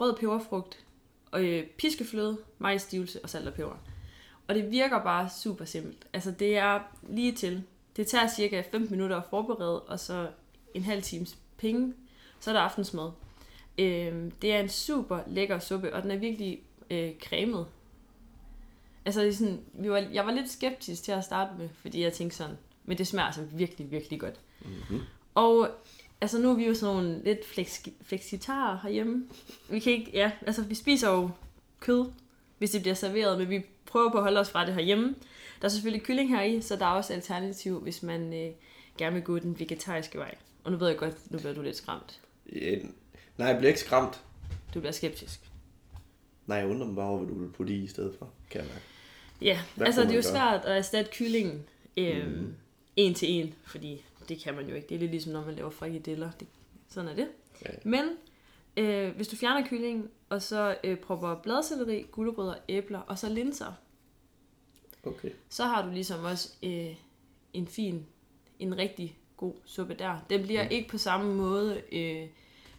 rød 0.00 0.16
peberfrugt, 0.16 0.78
og 1.30 1.44
øh, 1.44 1.66
piskefløde, 1.66 2.38
majsstivelse 2.58 3.20
og 3.22 3.30
salt 3.30 3.48
og 3.48 3.54
peber. 3.54 3.76
Og 4.48 4.54
det 4.54 4.70
virker 4.70 5.02
bare 5.02 5.28
super 5.30 5.64
simpelt. 5.64 6.06
Altså 6.12 6.30
det 6.30 6.56
er 6.56 6.80
lige 7.08 7.32
til. 7.32 7.62
Det 7.96 8.06
tager 8.06 8.28
cirka 8.28 8.62
15 8.70 8.90
minutter 8.90 9.16
at 9.16 9.22
forberede, 9.30 9.82
og 9.82 10.00
så 10.00 10.28
en 10.74 10.82
halv 10.82 11.02
times 11.02 11.38
penge. 11.62 11.94
Så 12.40 12.50
er 12.50 12.54
der 12.54 12.60
aftensmad. 12.60 13.10
Øh, 13.78 14.30
det 14.42 14.52
er 14.52 14.60
en 14.60 14.68
super 14.68 15.20
lækker 15.26 15.58
suppe, 15.58 15.94
og 15.94 16.02
den 16.02 16.10
er 16.10 16.16
virkelig 16.16 16.60
øh, 16.90 17.10
cremet. 17.20 17.66
Altså 19.04 19.22
det 19.22 19.36
sådan, 19.36 19.60
vi 19.72 19.90
var, 19.90 19.98
jeg 19.98 20.26
var 20.26 20.32
lidt 20.32 20.50
skeptisk 20.50 21.02
til 21.02 21.12
at 21.12 21.24
starte 21.24 21.50
med, 21.58 21.68
fordi 21.74 22.02
jeg 22.02 22.12
tænkte 22.12 22.36
sådan, 22.36 22.56
men 22.84 22.98
det 22.98 23.06
smager 23.06 23.26
altså 23.26 23.42
virkelig, 23.52 23.90
virkelig 23.90 24.20
godt. 24.20 24.40
Mm-hmm. 24.60 25.00
Og 25.34 25.68
altså 26.20 26.38
nu 26.38 26.50
er 26.50 26.54
vi 26.54 26.66
jo 26.66 26.74
sådan 26.74 26.94
nogle 26.94 27.24
lidt 27.24 27.46
flex, 27.46 27.80
flexitarer 28.02 28.78
herhjemme. 28.82 29.24
Vi 29.70 29.78
kan 29.78 29.92
ikke, 29.92 30.10
ja, 30.14 30.30
altså 30.46 30.62
vi 30.62 30.74
spiser 30.74 31.10
jo 31.10 31.30
kød, 31.80 32.10
hvis 32.58 32.70
det 32.70 32.82
bliver 32.82 32.94
serveret, 32.94 33.38
men 33.38 33.50
vi 33.50 33.62
prøver 33.86 34.10
på 34.10 34.16
at 34.16 34.22
holde 34.22 34.40
os 34.40 34.50
fra 34.50 34.66
det 34.66 34.74
herhjemme. 34.74 35.14
Der 35.60 35.64
er 35.64 35.68
selvfølgelig 35.68 36.06
kylling 36.06 36.28
her 36.28 36.42
i, 36.42 36.60
så 36.60 36.76
der 36.76 36.86
er 36.86 36.90
også 36.90 37.12
alternativ, 37.12 37.80
hvis 37.80 38.02
man 38.02 38.34
øh, 38.34 38.52
gerne 38.98 39.14
vil 39.14 39.24
gå 39.24 39.38
den 39.38 39.58
vegetariske 39.58 40.18
vej. 40.18 40.34
Og 40.64 40.72
nu 40.72 40.78
ved 40.78 40.88
jeg 40.88 40.96
godt, 40.98 41.30
nu 41.30 41.38
bliver 41.38 41.54
du 41.54 41.62
lidt 41.62 41.76
skræmt. 41.76 42.20
Øh, 42.52 42.84
nej, 43.38 43.48
jeg 43.48 43.56
bliver 43.56 43.68
ikke 43.68 43.80
skræmt. 43.80 44.22
Du 44.74 44.80
bliver 44.80 44.92
skeptisk. 44.92 45.40
Nej, 46.46 46.58
jeg 46.58 46.66
undrer 46.66 46.86
mig 46.86 46.96
bare 46.96 47.06
over, 47.08 47.18
hvad 47.18 47.34
du 47.34 47.40
vil 47.40 47.48
putte 47.50 47.72
i 47.74 47.84
i 47.84 47.86
stedet 47.86 48.14
for, 48.18 48.30
kan 48.50 48.60
jeg 48.60 48.68
mærke. 48.68 48.84
Ja, 49.40 49.60
Hvad 49.76 49.86
altså 49.86 50.00
det 50.02 50.10
er 50.10 50.14
jo 50.14 50.22
gøre? 50.22 50.32
svært 50.32 50.64
at 50.64 50.76
erstatte 50.78 51.10
kyllingen 51.12 51.64
Mhm. 51.96 52.28
mm. 52.40 52.54
en 52.96 53.14
til 53.14 53.30
en, 53.30 53.54
fordi 53.64 54.04
det 54.28 54.38
kan 54.38 54.54
man 54.54 54.68
jo 54.68 54.74
ikke. 54.74 54.88
Det 54.88 54.94
er 54.94 54.98
lidt 54.98 55.10
ligesom, 55.10 55.32
når 55.32 55.44
man 55.44 55.54
laver 55.54 55.70
frikadeller. 55.70 56.30
Det, 56.40 56.48
sådan 56.88 57.08
er 57.10 57.14
det. 57.14 57.28
Ja. 57.64 57.70
Men 57.84 58.04
øh, 58.76 59.16
hvis 59.16 59.28
du 59.28 59.36
fjerner 59.36 59.66
kyllingen, 59.68 60.08
og 60.28 60.42
så 60.42 60.76
øh, 60.84 60.98
propper 60.98 61.34
bladcelleri, 61.34 62.06
gulerødder, 62.12 62.54
æbler 62.68 62.98
og 62.98 63.18
så 63.18 63.28
linser, 63.28 63.72
Okay. 65.04 65.30
så 65.48 65.64
har 65.64 65.86
du 65.86 65.90
ligesom 65.92 66.24
også 66.24 66.48
øh, 66.62 66.94
en 67.52 67.66
fin, 67.66 68.06
en 68.58 68.78
rigtig 68.78 69.18
god 69.46 69.54
suppe 69.64 69.94
der. 69.94 70.18
Den 70.30 70.42
bliver 70.42 70.62
Mm. 70.64 70.68
ikke 70.70 70.88
på 70.88 70.98
samme 70.98 71.34
måde... 71.34 71.82
Øh, 71.92 72.26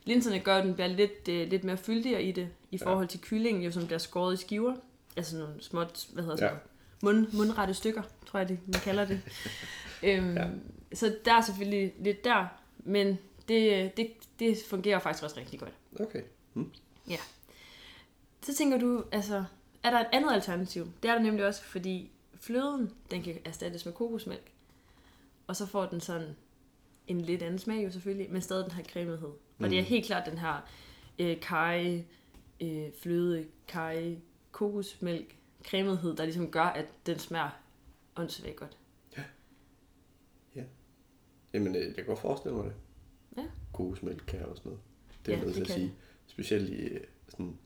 linserne 0.05 0.39
gør, 0.39 0.55
at 0.57 0.65
den 0.65 0.73
bliver 0.73 0.87
lidt, 0.87 1.27
øh, 1.29 1.47
lidt 1.49 1.63
mere 1.63 1.77
fyldigere 1.77 2.23
i 2.23 2.31
det, 2.31 2.49
i 2.71 2.77
Ja. 2.81 2.85
forhold 2.85 3.07
til 3.07 3.21
kyllingen, 3.21 3.63
jo, 3.63 3.71
som 3.71 3.85
bliver 3.85 3.99
skåret 3.99 4.33
i 4.33 4.37
skiver. 4.37 4.75
Altså 5.17 5.37
nogle 5.37 5.63
småt, 5.63 6.07
hvad 6.13 6.23
hedder 6.23 6.45
Ja. 6.45 6.51
ja. 6.53 6.57
mund, 7.03 7.27
mundrette 7.33 7.73
stykker, 7.73 8.01
tror 8.25 8.39
jeg, 8.39 8.49
det, 8.49 8.59
man 8.67 8.81
kalder 8.81 9.05
det. 9.05 9.21
øhm, 10.03 10.33
Ja. 10.35 10.41
ja. 10.43 10.49
Så 10.93 11.15
der 11.25 11.33
er 11.33 11.41
selvfølgelig 11.41 11.93
lidt 11.99 12.23
der, 12.23 12.45
men 12.77 13.17
det, 13.47 13.97
det, 13.97 14.11
det 14.39 14.57
fungerer 14.69 14.99
faktisk 14.99 15.23
også 15.23 15.39
rigtig 15.39 15.59
godt. 15.59 15.73
Okay. 15.99 16.21
Så 18.41 18.55
tænker 18.55 18.77
du, 18.77 19.03
altså, 19.11 19.43
er 19.83 19.89
der 19.89 19.99
et 19.99 20.07
andet 20.13 20.31
alternativ. 20.33 20.87
Det 21.03 21.09
er 21.11 21.15
der 21.15 21.21
nemlig 21.21 21.45
også, 21.45 21.63
fordi 21.63 22.11
fløden, 22.39 22.91
den 23.11 23.23
kan 23.23 23.37
erstattes 23.45 23.85
med 23.85 23.93
kokosmælk. 23.93 24.51
Og 25.47 25.55
så 25.55 25.65
får 25.65 25.85
den 25.85 26.01
sådan 26.01 26.35
en 27.07 27.21
lidt 27.21 27.43
anden 27.43 27.59
smag 27.59 27.83
jo 27.85 27.91
selvfølgelig, 27.91 28.31
men 28.31 28.41
stadig 28.41 28.65
den 28.65 28.73
her 28.73 28.83
cremelighed. 28.83 29.29
Mm. 29.57 29.63
Og 29.63 29.69
det 29.69 29.79
er 29.79 29.83
helt 29.83 30.05
klart 30.05 30.29
den 30.29 30.37
her 30.37 30.69
øh, 31.19 31.39
kaj, 31.39 32.03
øh, 32.61 32.87
fløde, 33.01 33.47
kaj, 33.67 34.15
kokosmælk, 34.51 35.35
cremelighed, 35.65 36.15
der 36.15 36.23
ligesom 36.23 36.51
gør, 36.51 36.65
at 36.65 36.85
den 37.05 37.19
smager 37.19 37.49
åndssvagt 38.15 38.55
godt. 38.55 38.77
Jamen, 41.53 41.75
øh, 41.75 41.87
jeg 41.87 41.95
kan 41.95 42.05
godt 42.05 42.19
forestille 42.19 42.57
mig 42.57 42.65
det. 42.65 42.73
Ja. 43.37 43.45
Kokosmælk 43.73 44.23
kan 44.27 44.45
også 44.45 44.61
noget. 44.65 44.79
Det 45.25 45.33
er 45.33 45.37
Ja, 45.37 45.45
jeg 45.45 45.53
til 45.53 45.61
at 45.61 45.67
sige. 45.67 45.93
Specielt 46.27 46.69
i 46.69 46.81
øh, 46.81 47.01
sådan 47.29 47.57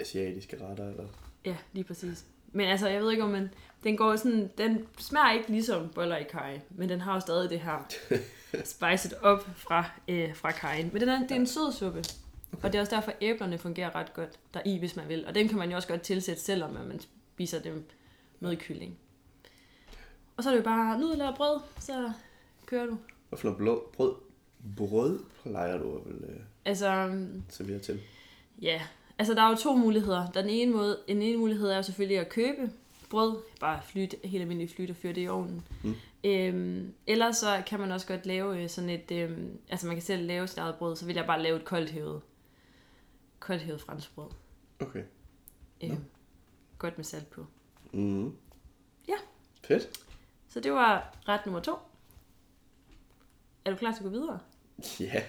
asiatiske 0.00 0.64
retter. 0.66 0.90
Eller... 0.90 1.08
Ja, 1.44 1.56
lige 1.72 1.84
præcis. 1.84 2.26
Men 2.54 2.66
altså, 2.68 2.88
jeg 2.88 3.02
ved 3.02 3.10
ikke 3.10 3.22
om 3.22 3.30
man... 3.30 3.50
Den 3.84 3.96
går 3.96 4.16
sådan... 4.16 4.50
Den 4.58 4.86
smager 4.98 5.32
ikke 5.32 5.50
ligesom 5.50 5.88
boller 5.88 6.16
i 6.16 6.22
kaj, 6.22 6.60
men 6.70 6.88
den 6.88 7.00
har 7.00 7.14
jo 7.14 7.20
stadig 7.20 7.50
det 7.50 7.60
her 7.60 7.86
spiced 8.64 9.12
op 9.22 9.48
fra, 9.56 9.84
øh, 10.08 10.36
fra 10.36 10.50
kajen. 10.50 10.90
Men 10.92 11.00
den 11.00 11.08
er, 11.08 11.18
det 11.18 11.30
er 11.30 11.34
en 11.36 11.46
sød 11.46 11.72
suppe. 11.72 12.04
Og 12.62 12.72
det 12.72 12.74
er 12.74 12.80
også 12.80 12.96
derfor, 12.96 13.12
æblerne 13.20 13.58
fungerer 13.58 13.94
ret 13.94 14.14
godt 14.14 14.38
deri, 14.54 14.78
hvis 14.78 14.96
man 14.96 15.08
vil. 15.08 15.26
Og 15.26 15.34
dem 15.34 15.48
kan 15.48 15.58
man 15.58 15.70
jo 15.70 15.76
også 15.76 15.88
godt 15.88 16.02
tilsætte, 16.02 16.42
selvom 16.42 16.76
at 16.76 16.86
man 16.86 17.00
spiser 17.34 17.60
dem 17.60 17.84
med 18.40 18.56
kylling. 18.56 18.98
Og 20.36 20.42
så 20.42 20.48
er 20.48 20.52
det 20.52 20.58
jo 20.58 20.64
bare 20.64 21.00
nudler 21.00 21.28
og 21.28 21.36
brød, 21.36 21.60
så 21.80 22.12
kører 22.66 22.86
du. 22.86 22.98
Hvad 23.28 23.38
for 23.38 23.46
noget 23.46 23.58
blå, 23.58 23.90
brød, 23.92 24.14
brød 24.76 25.20
plejer 25.42 25.78
du 25.78 25.96
at 25.96 26.06
vil, 26.06 26.24
øh, 26.28 26.40
Altså, 26.64 27.20
servere 27.48 27.78
til? 27.78 28.00
Ja, 28.62 28.82
altså 29.18 29.34
der 29.34 29.42
er 29.42 29.50
jo 29.50 29.56
to 29.56 29.76
muligheder. 29.76 30.30
Den 30.30 30.48
ene, 30.48 30.72
måde, 30.72 30.98
en 31.06 31.22
ene 31.22 31.38
mulighed 31.38 31.68
er 31.68 31.76
jo 31.76 31.82
selvfølgelig 31.82 32.18
at 32.18 32.28
købe 32.28 32.70
brød, 33.10 33.36
bare 33.60 33.82
flyt, 33.82 34.14
helt 34.24 34.40
almindeligt 34.40 34.74
flyt 34.74 34.90
og 34.90 34.96
fyre 34.96 35.12
det 35.12 35.22
i 35.22 35.28
ovnen. 35.28 35.66
Mm. 35.82 35.94
Øhm, 36.24 36.94
eller 37.06 37.32
så 37.32 37.62
kan 37.66 37.80
man 37.80 37.92
også 37.92 38.06
godt 38.06 38.26
lave 38.26 38.62
øh, 38.62 38.68
sådan 38.68 38.90
et, 38.90 39.10
øhm, 39.12 39.58
altså 39.68 39.86
man 39.86 39.96
kan 39.96 40.02
selv 40.02 40.26
lave 40.26 40.46
sit 40.46 40.58
eget 40.58 40.74
brød, 40.74 40.96
så 40.96 41.06
vil 41.06 41.16
jeg 41.16 41.26
bare 41.26 41.42
lave 41.42 41.56
et 41.56 41.64
koldt 41.64 41.90
hævet, 41.90 42.20
koldt 43.38 43.62
hævet 43.62 43.80
franskbrød. 43.80 44.30
Okay. 44.80 45.02
Øhm, 45.84 46.04
godt 46.78 46.98
med 46.98 47.04
salt 47.04 47.30
på. 47.30 47.46
Mm. 47.92 48.36
Ja. 49.08 49.16
Fedt. 49.64 50.00
Så 50.48 50.60
det 50.60 50.72
var 50.72 51.14
ret 51.28 51.46
nummer 51.46 51.60
to. 51.60 51.74
Er 53.64 53.70
du 53.70 53.76
klar 53.76 53.92
til 53.92 53.98
at 53.98 54.04
gå 54.04 54.10
videre? 54.10 54.38
Ja. 55.00 55.22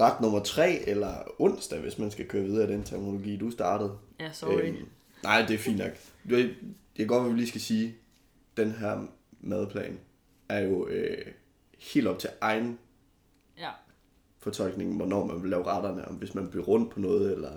Ret 0.00 0.20
nummer 0.20 0.40
tre, 0.42 0.88
eller 0.88 1.14
onsdag, 1.38 1.80
hvis 1.80 1.98
man 1.98 2.10
skal 2.10 2.28
køre 2.28 2.42
videre 2.44 2.68
i 2.70 2.72
den 2.72 2.82
terminologi, 2.84 3.36
du 3.36 3.50
startede. 3.50 3.92
Ja, 4.20 4.32
sorry. 4.32 4.60
Øhm, 4.62 4.76
nej, 5.22 5.42
det 5.46 5.54
er 5.54 5.58
fint 5.58 5.78
nok. 5.78 5.90
Jeg 6.28 6.50
kan 6.96 7.06
godt, 7.06 7.24
at 7.26 7.32
vi 7.32 7.36
lige 7.36 7.48
skal 7.48 7.60
sige, 7.60 7.94
den 8.56 8.70
her 8.72 9.06
madplan 9.40 9.98
er 10.48 10.60
jo 10.60 10.86
øh, 10.88 11.26
helt 11.78 12.06
op 12.06 12.18
til 12.18 12.30
egen 12.40 12.78
Ja. 13.58 13.70
fortolkning, 14.38 14.96
hvornår 14.96 15.26
man 15.26 15.42
vil 15.42 15.50
lave 15.50 15.66
retterne, 15.66 16.08
om 16.08 16.14
hvis 16.14 16.34
man 16.34 16.48
bliver 16.48 16.64
rundt 16.64 16.90
på 16.92 17.00
noget, 17.00 17.32
eller 17.32 17.50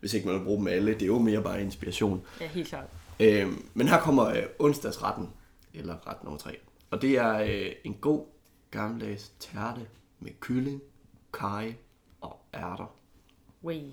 hvis 0.00 0.14
ikke 0.14 0.26
man 0.26 0.36
vil 0.38 0.44
bruge 0.44 0.58
dem 0.58 0.66
alle. 0.66 0.94
Det 0.94 1.02
er 1.02 1.06
jo 1.06 1.18
mere 1.18 1.42
bare 1.42 1.62
inspiration. 1.62 2.22
ja, 2.40 2.46
helt 2.46 2.68
klart. 2.68 2.86
Øhm, 3.20 3.66
men 3.74 3.88
her 3.88 4.00
kommer 4.00 4.24
øh, 4.26 4.42
onsdagsretten, 4.58 5.28
eller 5.74 6.08
ret 6.08 6.24
nummer 6.24 6.38
tre. 6.38 6.58
Og 6.90 7.02
det 7.02 7.18
er 7.18 7.38
øh, 7.40 7.72
en 7.84 7.94
god 8.00 8.24
gammeldags 8.70 9.32
tærte 9.40 9.80
med 10.20 10.30
kylling, 10.40 10.80
kaj 11.32 11.74
og 12.20 12.40
ærter. 12.54 12.94
Way. 13.64 13.90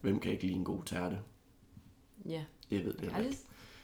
Hvem 0.00 0.20
kan 0.20 0.32
ikke 0.32 0.44
lide 0.44 0.54
en 0.56 0.64
god 0.64 0.84
tærte? 0.84 1.18
Ja. 2.24 2.44
Jeg 2.70 2.84
ved 2.84 2.92
det 2.92 3.00
heller 3.00 3.18
ikke. 3.18 3.38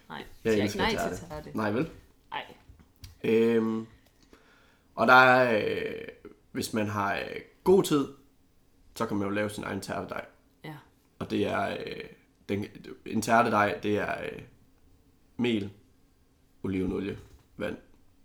Nej, 0.09 0.25
Jeg 0.45 0.57
jeg 0.59 0.64
ikke 0.64 0.77
nej 0.79 0.90
tærte. 0.90 1.16
til 1.16 1.27
tærte. 1.29 1.57
Nej, 1.57 1.71
vel? 1.71 1.90
Nej. 2.31 2.45
Øhm, 3.25 3.87
og 4.95 5.07
der 5.07 5.12
er, 5.14 5.59
øh, 5.59 6.09
hvis 6.53 6.73
man 6.73 6.87
har 6.88 7.14
øh, 7.16 7.40
god 7.64 7.83
tid, 7.83 8.09
så 8.95 9.07
kan 9.07 9.16
man 9.16 9.29
jo 9.29 9.35
lave 9.35 9.51
sin 9.51 9.64
egen 9.64 9.81
tærtedej. 9.81 10.25
Ja. 10.64 10.77
Og 11.19 11.31
det 11.31 11.47
er, 11.47 11.69
øh, 11.87 12.05
den, 12.49 12.64
en 13.07 13.23
tærtedej, 13.23 13.81
det 13.83 13.99
er 13.99 14.25
øh, 14.33 14.42
mel, 15.37 15.71
olivenolie, 16.62 17.19
vand, 17.57 17.77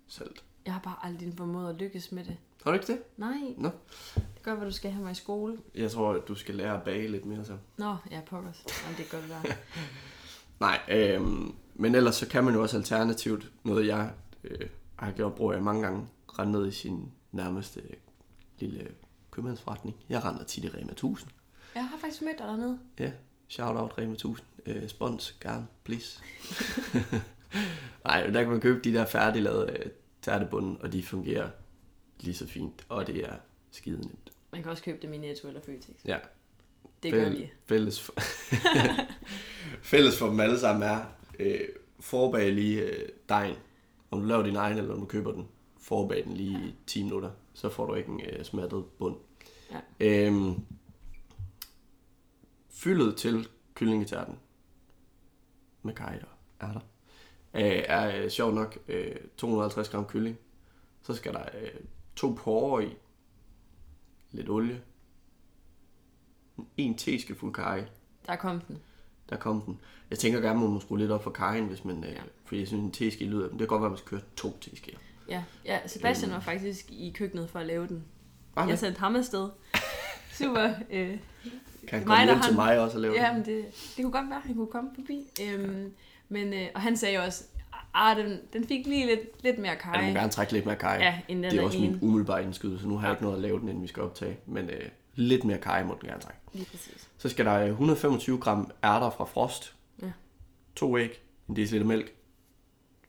salt. 0.07 0.43
Jeg 0.65 0.73
har 0.73 0.81
bare 0.81 0.97
aldrig 1.03 1.33
formået 1.37 1.69
at 1.69 1.75
lykkes 1.75 2.11
med 2.11 2.23
det. 2.25 2.37
Har 2.63 2.71
du 2.71 2.73
ikke 2.73 2.87
det? 2.87 3.01
Nej. 3.17 3.53
Nå. 3.57 3.69
Det 4.15 4.43
gør, 4.43 4.55
hvad 4.55 4.67
du 4.67 4.73
skal 4.73 4.91
have 4.91 5.03
mig 5.03 5.11
i 5.11 5.15
skole. 5.15 5.57
Jeg 5.75 5.91
tror, 5.91 6.13
at 6.13 6.27
du 6.27 6.35
skal 6.35 6.55
lære 6.55 6.77
at 6.77 6.83
bage 6.83 7.07
lidt 7.07 7.25
mere 7.25 7.45
så. 7.45 7.57
Nå, 7.77 7.95
ja, 8.11 8.21
pokkers. 8.25 8.65
Jamen, 8.83 8.97
det 8.97 9.05
er 9.05 9.09
godt 9.09 9.29
være. 9.29 9.55
Nej, 10.59 10.79
øhm, 10.89 11.55
men 11.75 11.95
ellers 11.95 12.15
så 12.15 12.27
kan 12.27 12.43
man 12.43 12.53
jo 12.53 12.61
også 12.61 12.77
alternativt, 12.77 13.51
noget 13.63 13.87
jeg 13.87 14.11
øh, 14.43 14.67
har 14.95 15.11
gjort 15.11 15.35
brug 15.35 15.53
af 15.53 15.61
mange 15.61 15.81
gange, 15.81 16.07
rende 16.39 16.51
ned 16.51 16.67
i 16.67 16.71
sin 16.71 17.11
nærmeste 17.31 17.79
øh, 17.79 17.95
lille 18.59 18.87
købmandsforretning. 19.31 19.95
Jeg 20.09 20.25
render 20.25 20.43
tit 20.43 20.63
i 20.63 20.69
Rema 20.69 20.91
1000. 20.91 21.29
Jeg 21.75 21.87
har 21.87 21.97
faktisk 21.97 22.21
mødt 22.21 22.39
dig 22.39 22.47
dernede. 22.47 22.79
Ja, 22.99 23.11
shout 23.47 23.77
out 23.77 23.97
Rema 23.97 24.13
1000. 24.13 24.47
Øh, 24.65 24.89
spons, 24.89 25.37
gerne, 25.41 25.67
please. 25.83 26.21
Nej, 28.05 28.27
der 28.27 28.41
kan 28.41 28.51
man 28.51 28.61
købe 28.61 28.79
de 28.83 28.93
der 28.93 29.05
færdiglavede 29.05 29.71
øh, 29.71 29.91
tærtebunden, 30.21 30.77
og 30.81 30.93
de 30.93 31.03
fungerer 31.03 31.49
lige 32.23 32.35
så 32.35 32.47
fint, 32.47 32.85
og 32.89 33.07
det 33.07 33.23
er 33.25 33.35
skide 33.71 33.97
nemt. 34.01 34.31
Man 34.51 34.61
kan 34.61 34.71
også 34.71 34.83
købe 34.83 34.97
dem 35.01 35.13
i 35.13 35.17
Netto 35.17 35.47
eller 35.47 35.61
Føtex. 35.61 35.95
Ja, 36.05 36.17
Det 37.03 37.11
gør 37.13 37.25
Fæl- 37.29 37.37
de. 37.37 37.49
Fælles 37.65 38.01
for, 38.01 38.13
fælles 39.91 40.19
for 40.19 40.27
dem 40.27 40.39
alle 40.39 40.59
sammen 40.59 40.83
er, 40.89 41.05
øh, 41.39 41.59
forbag 41.99 42.51
lige 42.53 42.81
øh, 42.81 43.09
dejen. 43.29 43.55
Om 44.11 44.19
du 44.21 44.25
laver 44.25 44.43
din 44.43 44.55
egen, 44.55 44.77
eller 44.77 44.93
om 44.93 44.99
du 44.99 45.05
køber 45.05 45.31
den, 45.31 45.47
forbag 45.79 46.23
den 46.23 46.33
lige 46.33 46.59
i 46.67 46.75
10 46.87 47.03
minutter. 47.03 47.31
Så 47.53 47.69
får 47.69 47.85
du 47.85 47.93
ikke 47.95 48.09
en 48.11 48.21
øh, 48.21 48.43
smattet 48.45 48.85
bund. 48.99 49.15
Ja. 49.71 49.79
Øhm, 49.99 50.55
fyldet 52.69 53.15
til 53.17 53.47
kyllingetærten 53.75 54.35
med 55.83 55.93
kaj 55.93 56.19
og 56.23 56.67
ærter 56.67 56.79
øh, 57.53 57.83
er 57.87 58.23
øh, 58.23 58.29
sjovt 58.29 58.55
nok 58.55 58.77
øh, 58.87 59.15
250 59.37 59.89
gram 59.89 60.05
kylling. 60.05 60.37
Så 61.03 61.13
skal 61.13 61.33
der 61.33 61.43
øh, 61.61 61.69
to 62.21 62.33
porre 62.37 62.85
i, 62.85 62.95
lidt 64.31 64.49
olie, 64.49 64.81
en 66.77 66.97
teskefuld 66.97 67.53
kaj, 67.53 67.83
Der 68.27 68.35
kom 68.35 68.59
den. 68.61 68.77
der 69.29 69.35
kom 69.37 69.61
den. 69.61 69.79
Jeg 70.09 70.19
tænker 70.19 70.39
gerne, 70.39 70.55
at 70.59 70.61
man 70.61 70.69
må 70.73 70.79
skrue 70.79 70.99
lidt 70.99 71.11
op 71.11 71.23
for 71.23 71.31
kajen, 71.31 71.65
hvis 71.67 71.85
man, 71.85 72.03
øh, 72.03 72.09
Ja. 72.11 72.21
fordi 72.45 72.59
jeg 72.59 72.67
synes, 72.67 72.83
en 72.83 72.91
teske 72.91 73.25
lyder, 73.25 73.41
men 73.41 73.51
det 73.51 73.59
kan 73.59 73.67
godt 73.67 73.81
være, 73.81 73.87
at 73.87 73.91
man 73.91 73.97
skal 73.97 74.09
køre 74.09 74.21
to 74.35 74.57
teskeer. 74.61 74.97
Ja, 75.29 75.43
ja 75.65 75.87
Sebastian 75.87 76.31
var 76.31 76.39
faktisk 76.39 76.91
i 76.91 77.11
køkkenet 77.15 77.49
for 77.49 77.59
at 77.59 77.65
lave 77.67 77.87
den. 77.87 78.03
Bare 78.55 78.67
Jeg 78.67 78.79
sendte 78.79 78.99
ham 78.99 79.15
afsted. 79.15 79.49
Super. 80.39 80.73
Øh, 80.91 81.17
kan 81.87 81.99
mig, 81.99 82.05
komme 82.05 82.15
der 82.15 82.25
hjem 82.25 82.35
til 82.35 82.43
han- 82.43 82.55
mig 82.55 82.79
også 82.79 82.97
og 82.97 83.01
lave 83.01 83.13
ja, 83.13 83.27
den. 83.27 83.35
men 83.37 83.45
det, 83.45 83.65
det 83.97 84.03
kunne 84.05 84.11
godt 84.11 84.29
være, 84.29 84.39
han 84.45 84.55
kunne 84.55 84.67
komme 84.67 84.89
forbi. 84.95 85.27
Øhm, 85.43 85.93
men, 86.29 86.53
øh, 86.53 86.67
og 86.75 86.81
han 86.81 86.97
sagde 86.97 87.17
også, 87.19 87.43
at 87.95 88.17
den, 88.17 88.39
den 88.53 88.67
fik 88.67 88.85
lige 88.87 89.05
lidt, 89.05 89.43
lidt 89.43 89.57
mere 89.57 89.71
Ja, 89.71 89.75
du 89.75 89.81
kaj. 89.81 90.07
må 90.07 90.13
gerne 90.13 90.31
trække 90.31 90.53
lidt 90.53 90.65
mere 90.65 90.75
kaj. 90.75 90.97
Ja, 91.01 91.19
end 91.27 91.43
den 91.43 91.51
det 91.51 91.57
er 91.57 91.61
er 91.61 91.65
også 91.65 91.79
min 91.79 91.99
umiddelbare 92.01 92.43
indskydelse, 92.43 92.87
nu 92.87 92.97
har 92.97 93.01
jeg 93.07 93.09
Ja. 93.09 93.13
ikke 93.13 93.23
noget 93.23 93.35
at 93.35 93.41
lave 93.41 93.59
den, 93.59 93.67
inden 93.69 93.83
vi 93.83 93.87
skal 93.87 94.03
optage. 94.03 94.37
Men 94.45 94.69
øh, 94.69 94.89
lidt 95.15 95.43
mere 95.43 95.57
kaj 95.57 95.83
må 95.83 95.97
den 96.01 96.09
gerne 96.09 96.21
trække. 96.21 96.39
Lige 96.53 96.65
præcis. 96.71 97.09
Så 97.17 97.29
skal 97.29 97.45
der 97.45 97.53
øh, 97.59 97.67
125 97.69 98.37
gram 98.37 98.71
ærter 98.83 99.09
fra 99.09 99.25
frost. 99.25 99.75
Ja. 100.01 100.11
To 100.75 100.97
æg, 100.97 101.21
en 101.49 101.55
deciliter 101.55 101.85
mælk. 101.87 102.13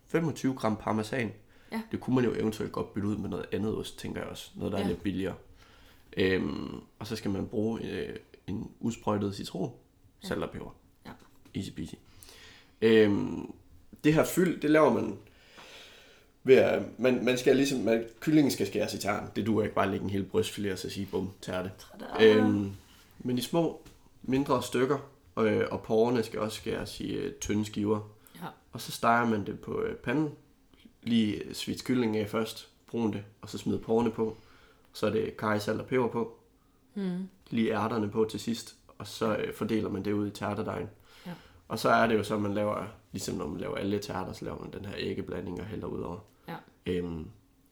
25 0.07 0.55
gram 0.55 0.77
parmesan. 0.77 1.33
Ja. 1.73 1.83
Det 1.93 2.01
kunne 2.01 2.15
man 2.17 2.25
jo 2.25 2.35
eventuelt 2.35 2.73
godt 2.73 2.95
bytte 2.95 3.09
ud 3.09 3.17
med 3.17 3.29
noget 3.31 3.47
andet 3.53 3.77
ost, 3.77 3.99
tænker 3.99 4.21
jeg 4.21 4.31
også. 4.31 4.51
Noget, 4.55 4.73
der 4.73 4.79
er 4.79 4.83
Ja. 4.83 4.89
lidt 4.89 5.03
billigere. 5.03 5.35
Øhm, 6.17 6.81
og 6.99 7.07
så 7.07 7.17
skal 7.17 7.31
man 7.31 7.47
bruge 7.47 7.81
øh, 7.91 8.17
en 8.47 8.71
usprøjtet 8.81 9.35
citron, 9.35 9.73
salt 10.21 10.43
og 10.43 10.51
peber. 10.51 10.75
Ja. 11.07 11.11
Easy 11.55 11.71
peasy. 11.71 11.95
Øhm, 12.83 13.53
det 14.05 14.15
her 14.15 14.25
fyld, 14.25 14.61
det 14.61 14.71
laver 14.71 14.93
man 14.93 15.19
ved 16.45 16.57
at, 16.57 16.83
man, 16.99 17.25
man 17.25 17.39
skal 17.39 17.57
ligesom, 17.57 17.81
man, 17.81 18.05
kyllingen 18.21 18.51
skal 18.51 18.67
skæres 18.67 18.95
i 18.95 18.99
tern. 18.99 19.31
Det 19.37 19.47
duer 19.47 19.63
ikke 19.63 19.75
bare 19.75 19.85
at 19.85 19.91
lægge 19.91 20.05
en 20.05 20.11
hel 20.11 20.25
brystfilet 20.25 20.73
og 20.73 20.79
så 20.79 20.91
sige, 20.91 21.09
bum, 21.11 21.31
tærte. 21.41 21.71
Øhm, 22.21 22.73
men 23.19 23.39
i 23.39 23.41
små, 23.41 23.81
mindre 24.23 24.63
stykker, 24.63 24.99
øh, 25.39 25.65
og 25.71 25.83
porrene 25.83 26.23
skal 26.23 26.41
også 26.41 26.57
skæres 26.57 27.01
i 27.01 27.13
øh, 27.13 27.33
tynde 27.35 27.65
skiver. 27.65 28.11
Ja. 28.43 28.47
Og 28.73 28.81
så 28.81 28.93
steger 28.93 29.27
man 29.27 29.47
det 29.47 29.61
på 29.61 29.83
øh, 29.83 29.97
panden. 29.97 30.31
Lige 31.03 31.55
svits 31.55 31.83
kyllingen 31.83 32.23
af 32.23 32.31
først, 32.31 32.69
brun 32.87 33.13
det, 33.13 33.25
og 33.43 33.49
så 33.49 33.59
smid 33.59 33.79
porrene 33.79 34.11
på. 34.11 34.37
Så 34.93 35.07
er 35.07 35.11
det 35.11 35.37
kaj, 35.37 35.59
salt 35.59 35.81
og 35.81 35.87
peber 35.87 36.09
på. 36.09 36.37
Mm. 36.95 37.29
Lige 37.51 37.73
ærterne 37.73 38.11
på 38.11 38.27
til 38.31 38.41
sidst, 38.41 38.75
og 38.99 39.07
så 39.07 39.37
øh, 39.37 39.55
fordeler 39.55 39.89
man 39.89 40.05
det 40.05 40.13
ud 40.13 40.27
i 40.27 40.31
tærtedejen. 40.31 40.89
Og 41.69 41.79
så 41.79 41.89
er 41.89 42.07
det 42.07 42.15
jo 42.15 42.23
så, 42.23 42.35
at 42.35 42.43
man 42.43 42.55
laver, 42.55 42.85
ligesom 43.13 43.35
når 43.35 43.47
man 43.47 43.61
laver 43.61 43.77
alle 43.77 43.99
tærter, 43.99 44.33
så 44.33 44.45
laver 44.45 44.59
man 44.59 44.73
den 44.73 44.85
her 44.85 44.95
æggeblanding 44.99 45.61
og 45.61 45.67
hælder 45.67 45.87
ud 45.87 46.01
over. 46.01 46.19
Ja. 46.49 46.57
Øhm, 46.87 47.29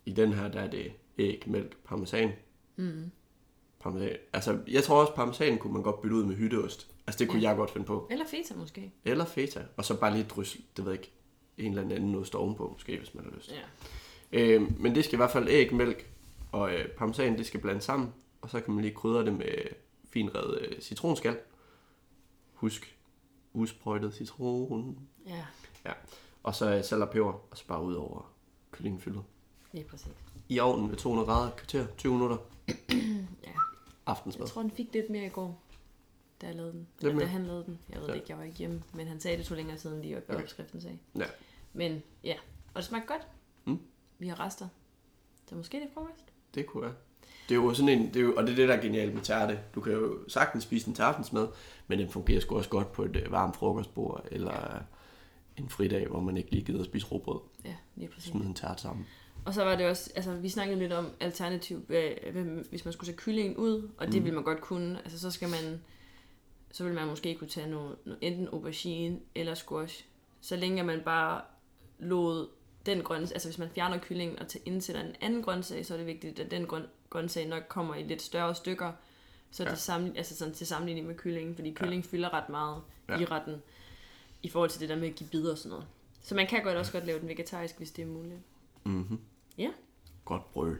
I 0.07 0.13
den 0.13 0.33
her, 0.33 0.49
der 0.49 0.61
er 0.61 0.71
det 0.71 0.93
æg, 1.19 1.45
mælk, 1.47 1.77
parmesan. 1.85 2.33
Mm. 2.77 3.11
parmesan. 3.81 4.17
Altså, 4.33 4.59
jeg 4.69 4.85
tror 4.85 5.01
også, 5.01 5.15
parmesan 5.15 5.59
kunne 5.59 5.73
man 5.73 5.83
godt 5.83 6.01
bytte 6.01 6.17
ud 6.17 6.25
med 6.25 6.37
hytteost. 6.37 6.91
Altså, 7.07 7.19
det 7.19 7.29
kunne 7.29 7.43
ja. 7.43 7.49
jeg 7.49 7.57
godt 7.57 7.71
finde 7.71 7.87
på. 7.87 8.09
Eller 8.11 8.27
feta 8.27 8.55
måske. 8.55 8.93
Eller 9.05 9.25
feta. 9.25 9.63
Og 9.77 9.85
så 9.85 10.01
bare 10.01 10.13
lige 10.13 10.25
drys, 10.25 10.57
det 10.77 10.85
ved 10.85 10.93
jeg 10.93 11.01
ikke, 11.01 11.13
en 11.59 11.79
eller 11.79 11.97
anden 11.97 12.15
ost 12.15 12.35
ovenpå, 12.35 12.71
måske, 12.73 12.99
hvis 12.99 13.15
man 13.15 13.25
har 13.25 13.31
lyst. 13.37 13.53
Ja. 13.53 14.39
Øh, 14.41 14.81
men 14.81 14.95
det 14.95 15.05
skal 15.05 15.15
i 15.15 15.17
hvert 15.17 15.31
fald 15.31 15.49
æg, 15.49 15.75
mælk 15.75 16.11
og 16.53 16.75
øh, 16.75 16.89
parmesan, 16.89 17.39
det 17.39 17.47
skal 17.47 17.61
blandes 17.61 17.85
sammen. 17.85 18.09
Og 18.41 18.51
så 18.51 18.61
kan 18.61 18.75
man 18.75 18.83
lige 18.85 18.95
krydre 18.95 19.25
det 19.25 19.33
med 19.33 19.55
finrevet 20.05 20.59
øh, 20.61 20.81
citronskal. 20.81 21.39
Husk, 22.55 22.97
usprøjtet 23.53 24.15
citron. 24.15 24.99
Ja, 25.27 25.45
Ja. 25.85 25.93
Og 26.43 26.55
så 26.55 26.75
øh, 26.77 26.85
salt 26.85 27.03
og 27.03 27.11
peber, 27.11 27.33
og 27.51 27.57
så 27.59 27.67
bare 27.67 27.83
ud 27.83 27.95
over 27.95 28.33
kyllingefyldet. 28.71 29.23
lige 29.73 29.85
præcis. 29.85 30.09
I 30.49 30.59
ovnen 30.59 30.91
ved 30.91 30.97
200 30.97 31.27
grader, 31.29 31.51
kvarter, 31.51 31.87
20 31.97 32.13
minutter. 32.13 32.37
Ja. 33.45 33.53
Aftensmad. 34.07 34.47
Jeg 34.47 34.53
tror, 34.53 34.63
den 34.63 34.71
fik 34.71 34.93
lidt 34.93 35.11
mere 35.11 35.27
i 35.27 35.29
går, 35.29 35.63
da 36.41 36.47
jeg 36.47 36.55
lavede 36.57 36.73
den. 36.73 36.79
Lidt 36.81 37.01
Eller, 37.01 37.13
da 37.13 37.19
mere? 37.19 37.27
han 37.29 37.47
lavede 37.47 37.65
den. 37.65 37.79
Jeg 37.89 38.01
ved 38.01 38.07
Ja. 38.07 38.13
det 38.13 38.19
ikke, 38.21 38.31
jeg 38.31 38.39
var 38.39 38.45
ikke 38.45 38.59
hjemme. 38.59 38.83
Men 38.95 39.07
han 39.07 39.21
sagde, 39.21 39.39
det 39.39 39.47
tog 39.47 39.57
længere 39.57 39.79
siden 39.79 40.03
lige, 40.03 40.15
hvad 40.15 40.23
Okay. 40.37 40.43
opskriften 40.45 40.81
sagde. 40.81 40.99
Ja. 41.19 41.25
Men 41.73 42.03
ja, 42.25 42.35
og 42.75 42.77
det 42.77 42.85
smagte 42.85 43.09
godt. 43.09 43.27
Mm. 43.65 43.79
Vi 44.19 44.29
har 44.29 44.41
rester. 44.41 44.69
Så 45.49 45.55
måske 45.55 45.77
det 45.81 45.87
er 45.87 45.91
frokost. 45.95 46.25
Det 46.55 46.67
kunne 46.67 46.83
være. 46.83 46.95
Det 47.51 47.57
er 47.57 47.63
jo 47.63 47.75
sådan 47.75 47.89
en, 47.89 48.07
det 48.07 48.17
er 48.17 48.21
jo, 48.21 48.35
og 48.37 48.43
det 48.43 48.53
er 48.53 48.57
det, 48.57 48.69
der 48.69 48.75
er 48.75 48.81
genialt 48.83 49.15
med 49.15 49.23
tærte. 49.23 49.59
Du 49.75 49.81
kan 49.81 49.93
jo 49.93 50.19
sagtens 50.29 50.65
spise 50.65 50.87
den 50.87 50.95
til 50.95 51.03
aftensmad, 51.03 51.49
men 51.89 51.99
den 51.99 52.09
fungerer 52.09 52.41
sgu 52.41 52.57
også 52.57 52.71
godt 52.71 52.93
på 52.93 53.05
et 53.05 53.17
øh, 53.17 53.33
varmt 53.33 53.57
frokostbord, 53.57 54.25
eller 54.31 54.75
øh, 54.75 54.81
en 55.57 55.69
fridag, 55.69 56.07
hvor 56.09 56.21
man 56.21 56.37
ikke 56.37 56.51
lige 56.51 56.65
gider 56.65 56.79
at 56.81 56.85
spise 56.87 57.07
råbrød. 57.07 57.41
Ja, 57.65 57.75
lige 57.97 58.09
præcis. 58.09 58.31
Smid 58.31 58.43
en 58.47 58.55
tært 58.55 58.81
sammen. 58.81 59.07
Og 59.45 59.55
så 59.55 59.65
var 59.65 59.77
det 59.77 59.87
også, 59.87 60.11
altså 60.17 60.35
vi 60.35 60.49
snakkede 60.49 60.79
lidt 60.79 60.93
om 60.93 61.07
alternativ, 61.21 61.79
hvad, 61.87 62.03
hvis 62.71 62.85
man 62.85 62.93
skulle 62.93 63.09
tage 63.13 63.17
kyllingen 63.19 63.57
ud, 63.57 63.89
og 63.99 64.07
det 64.07 64.19
Mm. 64.21 64.25
vil 64.25 64.35
man 64.35 64.43
godt 64.45 64.61
kunne. 64.61 64.99
Altså 64.99 65.19
så 65.19 65.31
skal 65.31 65.49
man, 65.49 65.81
så 66.73 66.85
vil 66.85 66.95
man 66.95 67.07
måske 67.09 67.35
kunne 67.35 67.49
tage 67.49 67.71
noget, 67.71 67.97
noget 68.05 68.19
enten 68.23 68.49
aubergine 68.53 69.19
eller 69.35 69.55
squash. 69.55 70.05
Så 70.41 70.57
længe 70.57 70.83
man 70.83 71.01
bare 71.05 71.41
lod 71.99 72.49
den 72.87 73.03
grøntsag, 73.03 73.35
altså 73.37 73.49
hvis 73.49 73.59
man 73.59 73.69
fjerner 73.75 73.99
kyllingen 73.99 74.39
og 74.39 74.47
indsætter 74.65 75.03
en 75.03 75.15
anden 75.21 75.43
grøntsag, 75.43 75.87
så 75.87 75.95
er 75.95 75.99
det 75.99 76.07
vigtigt, 76.07 76.41
at 76.41 76.51
den 76.51 76.67
grøn, 76.67 76.87
grøntsag 77.11 77.47
nok 77.49 77.63
kommer 77.69 77.95
i 77.95 78.03
lidt 78.03 78.23
større 78.23 78.55
stykker, 78.55 78.93
så 79.51 79.65
Ja. 79.65 79.71
det 79.71 79.79
sammen, 79.79 80.17
altså 80.17 80.37
sådan 80.37 80.55
til 80.55 80.67
sammenligning 80.67 81.07
med 81.07 81.15
kyllingen, 81.15 81.55
fordi 81.55 81.71
kylling 81.73 82.05
fylder 82.05 82.35
ret 82.35 82.49
meget 82.49 82.83
Ja. 83.09 83.19
i 83.19 83.25
retten, 83.25 83.63
i 84.43 84.49
forhold 84.49 84.71
til 84.71 84.81
det 84.81 84.89
der 84.89 84.97
med 84.97 85.09
at 85.09 85.15
give 85.15 85.29
bidder 85.29 85.53
og 85.53 85.59
sådan 85.59 85.71
noget. 85.71 85.87
Så 86.23 86.35
man 86.35 86.47
kan 86.47 86.63
godt 86.63 86.77
også 86.77 86.93
godt 86.93 87.07
lave 87.07 87.21
den 87.21 87.29
vegetarisk, 87.29 87.77
hvis 87.79 87.91
det 87.91 88.03
er 88.03 88.07
muligt. 88.07 88.41
Mm-hmm. 88.85 89.21
Ja. 89.59 89.71
Godt 90.25 90.53
brøl. 90.53 90.79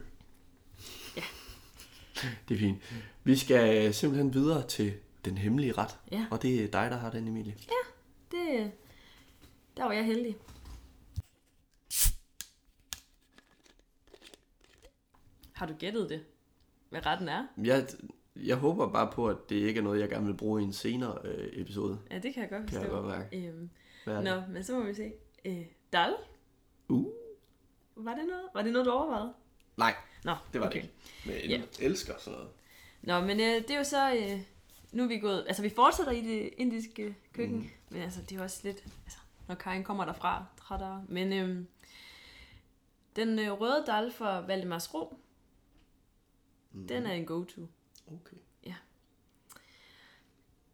Ja. 1.17 1.23
Det 2.49 2.55
er 2.55 2.59
fint. 2.59 2.77
Vi 3.23 3.35
skal 3.35 3.87
øh, 3.87 3.93
simpelthen 3.93 4.33
videre 4.33 4.67
til 4.67 4.93
den 5.25 5.37
hemmelige 5.37 5.71
ret. 5.71 5.97
Ja. 6.11 6.25
Og 6.31 6.41
det 6.41 6.55
er 6.63 6.67
dig, 6.67 6.91
der 6.91 6.97
har 6.97 7.11
den, 7.11 7.27
Emilie. 7.27 7.55
Det, 8.31 8.71
der 9.77 9.83
var 9.85 9.91
jeg 9.91 10.05
heldig. 10.05 10.37
Har 15.61 15.67
du 15.67 15.73
gættet 15.73 16.09
det? 16.09 16.23
Hvad 16.89 17.05
retten 17.05 17.29
er? 17.29 17.47
Jeg, 17.63 17.87
jeg 18.35 18.57
håber 18.57 18.87
bare 18.91 19.11
på, 19.11 19.27
at 19.27 19.37
det 19.49 19.55
ikke 19.55 19.77
er 19.77 19.83
noget, 19.83 19.99
jeg 19.99 20.09
gerne 20.09 20.25
vil 20.25 20.33
bruge 20.37 20.61
i 20.61 20.63
en 20.63 20.73
senere 20.73 21.17
øh, 21.23 21.49
episode. 21.61 21.99
Ja, 22.11 22.15
det 22.19 22.33
kan 22.33 22.41
jeg 22.43 22.49
godt 22.49 22.69
Kan 22.69 22.81
jeg 22.81 22.89
forstå. 22.89 23.01
godt 23.01 23.17
mærke. 23.17 23.47
Øhm, 23.47 23.69
nå, 24.23 24.41
men 24.53 24.63
så 24.63 24.73
må 24.79 24.83
vi 24.83 24.93
se. 24.93 25.11
Øh, 25.45 25.65
dal? 25.93 26.13
Uh. 26.89 27.05
Var 27.95 28.15
det 28.15 28.25
noget? 28.27 28.43
Var 28.53 28.61
det 28.61 28.71
noget, 28.73 28.85
du 28.85 28.91
overvejede? 28.91 29.33
Nej, 29.77 29.93
Nå, 30.23 30.35
det 30.53 30.61
var 30.61 30.67
okay. 30.67 30.81
det 30.81 30.83
ikke. 30.83 31.41
Men 31.43 31.51
jeg 31.51 31.59
Ja. 31.79 31.85
elsker 31.85 32.13
sådan 32.19 32.39
noget. 32.39 32.49
Nå, 33.01 33.19
men 33.27 33.39
øh, 33.39 33.45
det 33.67 33.71
er 33.71 33.77
jo 33.77 33.83
så... 33.83 34.13
Øh, 34.15 34.39
nu 34.91 35.03
er 35.03 35.07
vi 35.07 35.17
gået... 35.19 35.45
Altså, 35.47 35.61
vi 35.61 35.69
fortsætter 35.69 36.11
i 36.11 36.21
det 36.21 36.49
indiske 36.57 37.15
køkken. 37.33 37.57
Mm. 37.57 37.69
Men 37.89 38.01
altså, 38.01 38.21
det 38.29 38.37
er 38.39 38.43
også 38.43 38.59
lidt... 38.63 38.83
Altså, 39.05 39.19
når 39.47 39.55
Karin 39.55 39.83
kommer 39.83 40.05
derfra, 40.05 40.45
trætter. 40.61 41.01
Men 41.09 41.33
øh, 41.33 41.65
den 43.15 43.39
øh, 43.39 43.51
røde 43.61 43.83
dal 43.87 44.11
fra 44.11 44.39
Valdemars 44.45 44.93
Ro, 44.93 45.17
mm. 46.71 46.87
den 46.87 47.05
er 47.05 47.11
en 47.11 47.25
go-to. 47.25 47.67
Okay. 48.07 48.37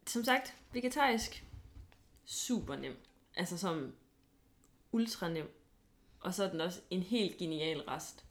Som 0.08 0.24
sagt, 0.24 0.56
vegetarisk, 0.72 1.44
super 2.24 2.76
nem. 2.76 2.96
Altså 3.36 3.58
som 3.58 3.92
ultra 4.92 5.28
nem. 5.28 5.54
Og 6.20 6.34
så 6.34 6.44
er 6.44 6.50
den 6.50 6.60
også 6.60 6.80
en 6.90 7.02
helt 7.02 7.36
genial 7.36 7.80
rest. 7.80 8.24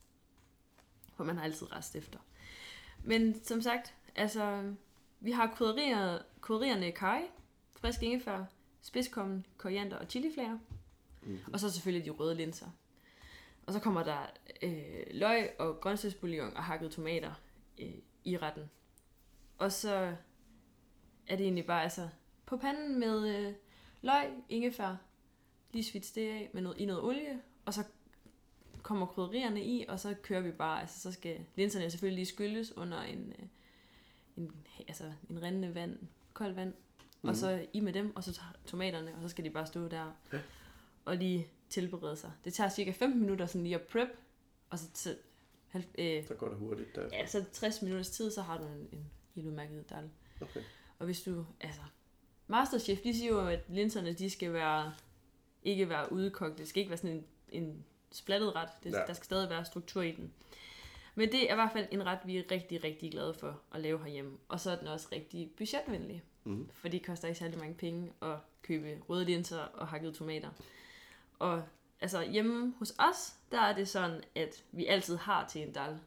For 1.15 1.23
man 1.23 1.37
har 1.37 1.43
altid 1.43 1.71
rest 1.71 1.95
efter. 1.95 2.19
Men 3.03 3.43
som 3.43 3.61
sagt, 3.61 3.93
altså, 4.15 4.73
vi 5.19 5.31
har 5.31 5.53
krydderier, 5.55 6.19
krydderierne 6.41 6.91
kaj, 6.91 7.23
frisk 7.75 8.03
ingefær, 8.03 8.45
spidskommen, 8.81 9.45
koriander 9.57 9.97
og 9.97 10.05
chiliflager. 10.09 10.57
Mm-hmm. 11.21 11.53
Og 11.53 11.59
så 11.59 11.69
selvfølgelig 11.69 12.05
de 12.05 12.11
røde 12.11 12.35
linser. 12.35 12.67
Og 13.65 13.73
så 13.73 13.79
kommer 13.79 14.03
der 14.03 14.25
øh, 14.61 15.05
løg 15.11 15.49
og 15.59 15.81
grøntsagsbouillon 15.81 16.53
og 16.57 16.63
hakkede 16.63 16.91
tomater 16.91 17.33
øh, 17.79 17.93
i 18.23 18.37
retten. 18.37 18.69
Og 19.57 19.71
så 19.71 20.15
er 21.27 21.35
det 21.35 21.43
egentlig 21.43 21.65
bare 21.65 21.83
altså 21.83 22.09
på 22.45 22.57
panden 22.57 22.99
med 22.99 23.37
øh, 23.37 23.53
løg, 24.01 24.33
ingefær, 24.49 24.95
lige 25.73 25.83
svits 25.83 26.11
det 26.11 26.29
af 26.29 26.49
med 26.53 26.61
noget, 26.61 26.77
i 26.79 26.85
noget 26.85 27.03
olie, 27.03 27.41
og 27.65 27.73
så 27.73 27.83
kommer 28.83 29.05
krydderierne 29.05 29.63
i, 29.63 29.85
og 29.87 29.99
så 29.99 30.15
kører 30.21 30.41
vi 30.41 30.51
bare, 30.51 30.81
altså 30.81 31.01
så 31.01 31.11
skal 31.11 31.39
linserne 31.55 31.91
selvfølgelig 31.91 32.15
lige 32.15 32.25
skylles 32.25 32.77
under 32.77 33.01
en, 33.01 33.33
øh, 33.39 33.45
en, 34.37 34.51
altså 34.87 35.13
en 35.29 35.41
rindende 35.41 35.75
vand, 35.75 35.99
koldt 36.33 36.55
vand, 36.55 36.73
mm. 37.21 37.29
og 37.29 37.35
så 37.35 37.65
i 37.73 37.79
med 37.79 37.93
dem, 37.93 38.15
og 38.15 38.23
så 38.23 38.33
tager 38.33 38.51
tomaterne, 38.65 39.15
og 39.15 39.21
så 39.21 39.29
skal 39.29 39.45
de 39.45 39.49
bare 39.49 39.65
stå 39.65 39.87
der 39.87 40.11
Ja. 40.33 40.39
og 41.05 41.15
lige 41.17 41.47
tilberede 41.69 42.15
sig. 42.15 42.31
Det 42.45 42.53
tager 42.53 42.69
cirka 42.69 42.91
15 42.91 43.19
minutter 43.21 43.45
sådan 43.45 43.63
lige 43.63 43.75
at 43.75 43.81
prep, 43.81 44.09
og 44.69 44.79
så, 44.79 44.85
så 44.93 45.15
halv- 45.69 45.85
øh, 45.97 46.27
Så 46.27 46.33
går 46.33 46.47
det 46.47 46.57
hurtigt 46.57 46.95
der. 46.95 47.09
ja, 47.11 47.25
så 47.25 47.43
60 47.53 47.81
minutters 47.81 48.09
tid, 48.09 48.31
så 48.31 48.41
har 48.41 48.57
du 48.57 48.63
en, 48.63 48.89
en 48.91 49.11
helt 49.35 49.47
udmærket 49.47 49.89
dal. 49.89 50.09
Okay. 50.41 50.61
Og 50.99 51.05
hvis 51.05 51.21
du, 51.21 51.45
altså, 51.61 51.81
Masterchef, 52.47 52.99
de 53.01 53.13
siger 53.13 53.31
jo, 53.31 53.47
at 53.47 53.59
linserne, 53.69 54.13
de 54.13 54.29
skal 54.29 54.53
være, 54.53 54.93
ikke 55.63 55.89
være 55.89 56.11
udkogt. 56.11 56.57
Det 56.57 56.67
skal 56.67 56.79
ikke 56.79 56.89
være 56.89 56.97
sådan 56.97 57.15
en, 57.15 57.63
en 57.63 57.85
splattet 58.11 58.55
ret. 58.55 58.69
Det, 58.83 58.91
Ja. 58.93 58.97
Der 59.07 59.13
skal 59.13 59.25
stadig 59.25 59.49
være 59.49 59.65
struktur 59.65 60.01
i 60.01 60.11
den. 60.11 60.33
Men 61.15 61.31
det 61.31 61.49
er 61.49 61.53
i 61.53 61.55
hvert 61.55 61.71
fald 61.73 61.87
en 61.91 62.05
ret, 62.05 62.19
vi 62.25 62.37
er 62.37 62.43
rigtig, 62.51 62.83
rigtig 62.83 63.11
glade 63.11 63.33
for 63.33 63.61
at 63.73 63.81
lave 63.81 63.99
herhjemme. 64.03 64.37
Og 64.47 64.59
så 64.59 64.71
er 64.71 64.75
den 64.75 64.87
også 64.87 65.07
rigtig 65.11 65.51
budgetvenlig. 65.57 66.23
Mhm. 66.43 66.69
For 66.73 66.87
det 66.87 67.05
koster 67.05 67.27
ikke 67.27 67.39
særlig 67.39 67.59
mange 67.59 67.75
penge 67.75 68.11
at 68.21 68.35
købe 68.61 69.01
røde 69.09 69.25
linser 69.25 69.59
og 69.59 69.87
hakkede 69.87 70.13
tomater. 70.13 70.49
Og 71.39 71.63
altså 72.01 72.21
hjemme 72.31 72.73
hos 72.79 72.93
os, 72.99 73.33
der 73.51 73.61
er 73.61 73.75
det 73.75 73.87
sådan, 73.87 74.21
at 74.35 74.63
vi 74.71 74.85
altid 74.85 75.15
har 75.17 75.47
til 75.47 75.61
en 75.61 75.71
dal. 75.73 75.99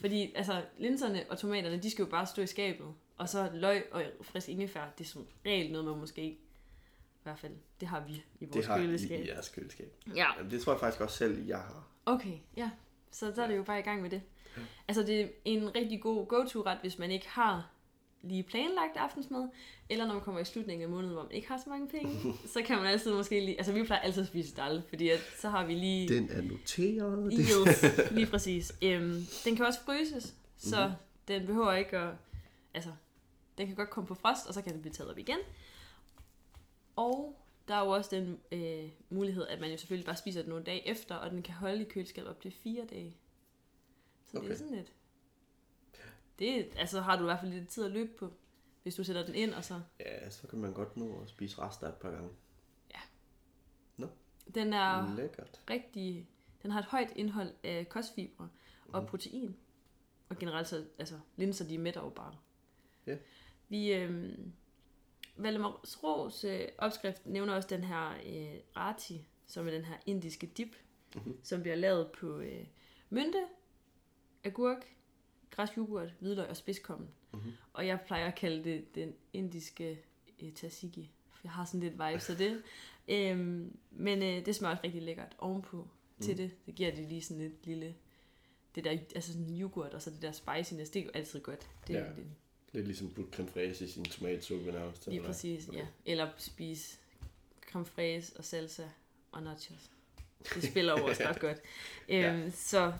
Fordi 0.00 0.32
altså, 0.34 0.62
linserne 0.78 1.24
og 1.30 1.38
tomaterne, 1.38 1.76
de 1.82 1.90
skal 1.90 2.02
jo 2.02 2.08
bare 2.10 2.26
stå 2.26 2.42
i 2.42 2.46
skabet. 2.46 2.86
Og 3.18 3.28
så 3.28 3.50
løg 3.54 3.84
og 3.92 4.02
frisk 4.22 4.48
ingefær, 4.48 4.84
det 4.98 5.04
er 5.04 5.08
som 5.08 5.26
regel 5.46 5.72
noget, 5.72 5.86
man 5.86 5.98
måske 5.98 6.22
ikke... 6.22 6.36
I 6.36 7.22
hvert 7.26 7.38
fald, 7.38 7.52
det 7.80 7.88
har 7.88 8.00
vi 8.00 8.12
i 8.40 8.44
vores 8.44 8.52
Det 8.52 8.64
har 8.66 8.78
køleskab. 8.78 9.24
i 9.24 9.28
jeres 9.28 9.48
køleskab. 9.48 9.92
Ja, 10.14 10.26
Jamen, 10.38 10.50
det 10.50 10.62
tror 10.62 10.72
jeg 10.72 10.80
faktisk 10.80 11.00
også 11.00 11.16
selv, 11.16 11.46
jeg 11.46 11.58
har. 11.58 11.88
okay, 12.06 12.38
ja. 12.56 12.70
Så 13.10 13.30
der 13.30 13.42
er 13.42 13.46
det 13.48 13.56
jo 13.56 13.62
bare 13.62 13.78
i 13.78 13.82
gang 13.82 14.02
med 14.02 14.10
det. 14.10 14.22
Altså, 14.88 15.02
det 15.02 15.20
er 15.20 15.28
en 15.44 15.74
rigtig 15.74 16.00
god 16.00 16.26
go-to-ret, 16.26 16.78
hvis 16.80 16.98
man 16.98 17.10
ikke 17.10 17.28
har 17.28 17.70
lige 18.28 18.42
planlagt 18.42 18.96
aftensmad, 18.96 19.48
eller 19.88 20.06
når 20.06 20.14
man 20.14 20.22
kommer 20.22 20.40
i 20.40 20.44
slutningen 20.44 20.82
af 20.82 20.88
måneden, 20.88 21.12
hvor 21.12 21.22
man 21.22 21.32
ikke 21.32 21.48
har 21.48 21.58
så 21.58 21.70
mange 21.70 21.88
penge, 21.88 22.34
så 22.54 22.62
kan 22.62 22.76
man 22.76 22.86
altid 22.86 23.14
måske 23.14 23.40
lige... 23.40 23.56
Altså, 23.56 23.72
vi 23.72 23.82
plejer 23.82 24.00
altid 24.00 24.22
at 24.22 24.28
spise 24.28 24.54
dal, 24.54 24.82
fordi 24.88 25.08
at, 25.08 25.20
så 25.40 25.48
har 25.48 25.66
vi 25.66 25.74
lige... 25.74 26.08
Den 26.08 26.28
er 26.30 26.42
noteret. 26.42 27.32
Yes, 27.38 28.10
lige 28.10 28.26
præcis. 28.26 28.72
Øhm, 28.82 29.26
den 29.44 29.56
kan 29.56 29.66
også 29.66 29.80
fryses, 29.84 30.34
så 30.56 30.86
mm-hmm. 30.86 30.98
den 31.28 31.46
behøver 31.46 31.72
ikke 31.72 31.98
at... 31.98 32.14
Altså, 32.74 32.90
den 33.58 33.66
kan 33.66 33.76
godt 33.76 33.90
komme 33.90 34.06
på 34.08 34.14
frost, 34.14 34.46
og 34.46 34.54
så 34.54 34.62
kan 34.62 34.72
den 34.72 34.80
blive 34.80 34.92
taget 34.92 35.10
op 35.10 35.18
igen. 35.18 35.38
Og 36.96 37.36
der 37.68 37.74
er 37.74 37.84
jo 37.84 37.90
også 37.90 38.16
den 38.16 38.38
øh, 38.52 38.90
mulighed, 39.10 39.46
at 39.46 39.60
man 39.60 39.70
jo 39.70 39.76
selvfølgelig 39.76 40.06
bare 40.06 40.16
spiser 40.16 40.40
den 40.40 40.48
nogle 40.48 40.64
dage 40.64 40.88
efter, 40.88 41.14
og 41.14 41.30
den 41.30 41.42
kan 41.42 41.54
holde 41.54 41.82
i 41.82 41.84
køleskabet 41.84 42.30
op 42.30 42.40
til 42.40 42.50
fire 42.50 42.84
dage. 42.90 43.16
Så 44.26 44.38
okay. 44.38 44.48
det 44.48 44.54
er 44.54 44.58
sådan 44.58 44.74
lidt... 44.74 44.92
Det 46.38 46.68
altså 46.76 47.00
har 47.00 47.16
du 47.16 47.22
i 47.22 47.24
hvert 47.24 47.40
fald 47.40 47.52
lidt 47.52 47.68
tid 47.68 47.84
at 47.84 47.90
løbe 47.90 48.12
på, 48.18 48.32
hvis 48.82 48.94
du 48.94 49.04
sætter 49.04 49.26
den 49.26 49.34
ind, 49.34 49.54
og 49.54 49.64
så... 49.64 49.80
Ja, 50.00 50.30
så 50.30 50.46
kan 50.46 50.58
man 50.58 50.72
godt 50.72 50.96
nå 50.96 51.20
at 51.22 51.28
spise 51.28 51.58
rester 51.58 51.88
et 51.88 51.94
par 51.94 52.10
gange. 52.10 52.30
Den 54.54 54.72
er 54.72 55.16
Lækkert. 55.16 55.60
rigtig... 55.70 56.28
Den 56.62 56.70
har 56.70 56.78
et 56.80 56.86
højt 56.86 57.12
indhold 57.16 57.52
af 57.62 57.88
kostfibre 57.88 58.48
og 58.88 59.06
protein. 59.06 59.56
Og 60.28 60.38
generelt 60.38 60.68
så, 60.68 60.84
altså, 60.98 61.20
linser, 61.36 61.68
de 61.68 61.78
mætter 61.78 62.00
jo 62.00 62.08
bare. 62.08 62.36
Ja. 63.06 63.16
Vi, 63.68 63.92
øh, 63.92 64.38
Valdemars 65.36 66.02
Ros 66.02 66.44
øh, 66.44 66.68
opskrift 66.78 67.26
nævner 67.26 67.54
også 67.54 67.68
den 67.68 67.84
her 67.84 68.10
øh, 68.10 68.60
rati, 68.76 69.26
som 69.46 69.66
er 69.66 69.70
den 69.70 69.84
her 69.84 69.96
indiske 70.06 70.46
dip, 70.46 70.76
mm-hmm. 71.14 71.38
som 71.42 71.62
bliver 71.62 71.76
lavet 71.76 72.10
på 72.12 72.38
øh, 72.38 72.66
mynte, 73.10 73.44
agurk, 74.44 74.86
græsk 75.56 75.72
yoghurt, 75.78 76.12
hvidløg 76.20 76.48
og 76.48 76.56
spidskommen. 76.56 77.08
Mm-hmm. 77.32 77.52
Og 77.72 77.86
jeg 77.86 78.00
plejer 78.06 78.26
at 78.26 78.34
kalde 78.34 78.64
det 78.64 78.94
den 78.94 79.14
indiske 79.32 80.00
øh, 80.42 80.52
tzatziki. 80.52 81.10
For 81.32 81.40
jeg 81.44 81.52
har 81.52 81.64
sådan 81.64 81.80
lidt 81.80 81.92
vibes 81.92 82.30
af 82.30 82.36
det. 82.36 82.62
Øhm, 83.08 83.76
men 83.90 84.22
øh, 84.22 84.46
det 84.46 84.54
smager 84.54 84.72
også 84.72 84.84
rigtig 84.84 85.02
lækkert 85.02 85.36
ovenpå 85.38 85.76
mm. 85.76 86.24
til 86.24 86.36
det. 86.38 86.50
Det 86.66 86.74
giver 86.74 86.90
det 86.94 87.08
lige 87.08 87.22
sådan 87.22 87.42
lidt 87.42 87.66
lille... 87.66 87.94
Det 88.74 88.84
der, 88.84 88.90
altså 88.90 89.32
sådan 89.32 89.60
yoghurt 89.60 89.94
og 89.94 90.02
så 90.02 90.10
det 90.10 90.22
der 90.22 90.32
spiciness, 90.32 90.90
det 90.90 91.00
er 91.00 91.04
jo 91.04 91.10
altid 91.14 91.40
godt. 91.40 91.68
Det, 91.88 91.94
Ja. 91.94 91.98
ja. 92.00 92.08
det, 92.08 92.26
Lidt 92.72 92.86
ligesom 92.86 93.10
putte 93.10 93.30
creme 93.36 93.48
fraise 93.48 93.84
i 93.84 93.88
sin 93.88 94.04
tomatsuppe 94.04 94.72
nærmest. 94.72 95.06
Lige 95.06 95.22
præcis, 95.22 95.68
ja. 95.72 95.86
Eller 96.06 96.30
spise 96.38 96.98
creme 97.70 97.84
fraise 97.86 98.36
og 98.38 98.44
salsa 98.44 98.84
og 99.32 99.42
nachos. 99.42 99.90
Det 100.54 100.64
spiller 100.64 100.98
jo 101.00 101.06
også 101.06 101.22
ret 101.28 101.40
godt. 101.40 101.58
Øhm, 102.08 102.20
Ja. 102.20 102.50
Så 102.50 102.92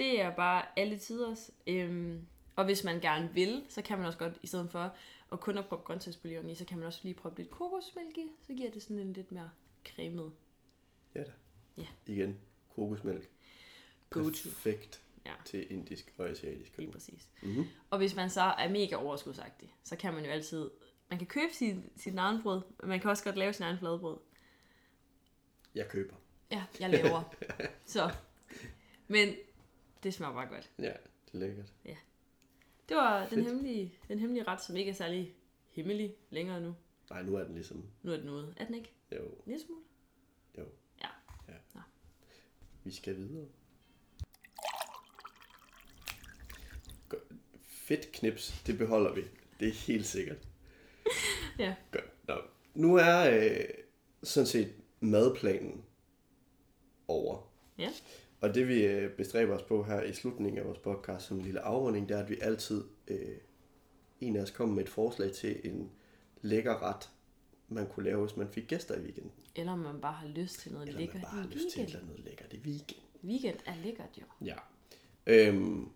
det 0.00 0.20
er 0.20 0.30
bare 0.30 0.64
alle 0.76 0.98
tiders. 0.98 1.50
Øhm, 1.66 2.26
og 2.56 2.64
hvis 2.64 2.84
man 2.84 3.00
gerne 3.00 3.30
vil, 3.34 3.64
så 3.68 3.82
kan 3.82 3.98
man 3.98 4.06
også 4.06 4.18
godt, 4.18 4.38
i 4.42 4.46
stedet 4.46 4.70
for 4.70 4.94
at 5.32 5.40
kun 5.40 5.58
at 5.58 5.66
proppe 5.66 5.84
grøntsagsbouillon 5.84 6.50
i, 6.50 6.54
så 6.54 6.64
kan 6.64 6.78
man 6.78 6.86
også 6.86 7.00
lige 7.02 7.14
proppe 7.14 7.38
lidt 7.38 7.50
kokosmælk 7.50 8.18
i. 8.18 8.26
Så 8.46 8.54
giver 8.54 8.70
det 8.70 8.82
sådan 8.82 8.98
en 8.98 9.12
lidt 9.12 9.32
mere 9.32 9.50
cremet. 9.86 10.32
Ja 11.14 11.20
da. 11.24 11.30
Ja. 11.76 11.86
Igen, 12.06 12.38
kokosmælk. 12.74 13.28
Go 14.10 14.20
to. 14.22 14.28
Perfekt 14.30 15.02
Ja. 15.26 15.32
til 15.44 15.72
indisk 15.72 16.14
og 16.18 16.28
asiatisk 16.28 16.60
Lige 16.64 16.70
køkken. 16.76 16.92
præcis. 16.92 17.28
Mm-hmm. 17.42 17.64
Og 17.90 17.98
hvis 17.98 18.16
man 18.16 18.30
så 18.30 18.40
er 18.40 18.68
mega 18.68 18.96
overskudsagtig, 18.96 19.74
så 19.84 19.96
kan 19.96 20.14
man 20.14 20.24
jo 20.24 20.30
altid... 20.30 20.70
Man 21.10 21.18
kan 21.18 21.26
købe 21.28 21.52
sin, 21.54 21.90
sin 21.96 22.18
egen 22.18 22.42
brød, 22.42 22.62
men 22.80 22.88
man 22.88 23.00
kan 23.00 23.10
også 23.10 23.24
godt 23.24 23.36
lave 23.36 23.52
sin 23.52 23.62
egen 23.64 23.78
fladbrød. 23.78 24.16
Jeg 25.74 25.88
køber. 25.88 26.14
Ja, 26.50 26.64
jeg 26.80 26.90
laver. 26.90 27.34
så. 27.86 28.10
Men 29.08 29.34
det 30.02 30.14
smager 30.14 30.32
bare 30.34 30.46
godt. 30.48 30.70
Ja, 30.78 30.84
det 31.26 31.34
er 31.34 31.38
lækkert. 31.38 31.72
Det 32.88 32.96
var 32.96 33.20
den 33.20 33.28
Fedt. 33.28 33.46
hemmelige, 33.46 33.94
den 34.08 34.18
hemmelige 34.18 34.44
ret, 34.44 34.62
som 34.62 34.76
ikke 34.76 34.90
er 34.90 34.94
særlig 34.94 35.34
hemmelig 35.70 36.14
længere 36.30 36.60
nu. 36.60 36.74
Nej, 37.10 37.22
nu 37.22 37.34
er 37.36 37.44
den 37.44 37.54
ligesom... 37.54 37.84
Nu 38.02 38.12
er 38.12 38.16
den 38.16 38.28
ude. 38.28 38.54
Er 38.56 38.64
den 38.64 38.74
ikke? 38.74 38.92
Jo, 39.12 39.24
En 39.24 39.34
lille 39.46 39.64
smule? 39.64 39.80
jo. 40.58 40.64
Ja. 41.02 41.08
ja. 41.48 41.54
Nå. 41.74 41.80
Vi 42.84 42.90
skal 42.90 43.16
videre. 43.16 43.46
Fedt 47.62 48.12
knips, 48.12 48.62
det 48.66 48.78
beholder 48.78 49.12
vi. 49.14 49.22
Det 49.60 49.68
er 49.68 49.72
helt 49.72 50.06
sikkert. 50.06 50.36
Ja. 51.58 51.74
Godt. 51.90 52.04
Nå. 52.28 52.34
Nu 52.74 52.94
er 52.96 53.30
øh, 53.30 53.64
sådan 54.22 54.46
set 54.46 54.74
madplanen 55.00 55.84
over. 57.08 57.50
Ja. 57.78 57.90
Og 58.40 58.54
det 58.54 58.68
vi 58.68 58.86
øh, 58.86 59.10
bestræber 59.10 59.54
os 59.56 59.62
på 59.62 59.82
her 59.82 60.02
i 60.02 60.12
slutningen 60.12 60.58
af 60.58 60.64
vores 60.66 60.78
podcast 60.78 61.26
som 61.26 61.36
en 61.36 61.42
lille 61.42 61.60
afrunding, 61.60 62.08
det 62.08 62.16
er, 62.16 62.22
at 62.22 62.30
vi 62.30 62.38
altid, 62.40 62.84
øh, 63.08 63.36
en 64.20 64.36
af 64.36 64.42
os 64.42 64.50
kommer 64.50 64.74
med 64.74 64.82
et 64.82 64.88
forslag 64.88 65.32
til 65.32 65.60
en 65.64 65.90
lækker 66.42 66.82
ret, 66.82 67.08
man 67.68 67.86
kunne 67.86 68.04
lave, 68.04 68.20
hvis 68.26 68.36
man 68.36 68.48
fik 68.48 68.66
gæster 68.68 68.94
i 68.96 69.00
weekenden. 69.00 69.32
Eller 69.56 69.72
om 69.72 69.78
man 69.78 70.00
bare 70.00 70.12
har 70.12 70.28
lyst 70.28 70.60
til 70.60 70.72
noget 70.72 70.88
Eller 70.88 71.00
lækkert 71.00 71.14
man 71.14 71.22
bare 71.22 71.42
har 71.42 71.48
lyst 71.48 71.68
til 71.70 71.82
et 71.82 71.86
weekend. 71.86 71.88
eller 72.02 72.12
andet 72.12 72.24
lækkert 72.24 72.52
i 72.52 72.56
weekend. 72.56 73.00
Weekend 73.24 73.56
er 73.66 73.74
lækkert 73.84 74.18
jo. 74.18 74.46
Ja. 74.46 74.54
Øhm, 75.26 75.88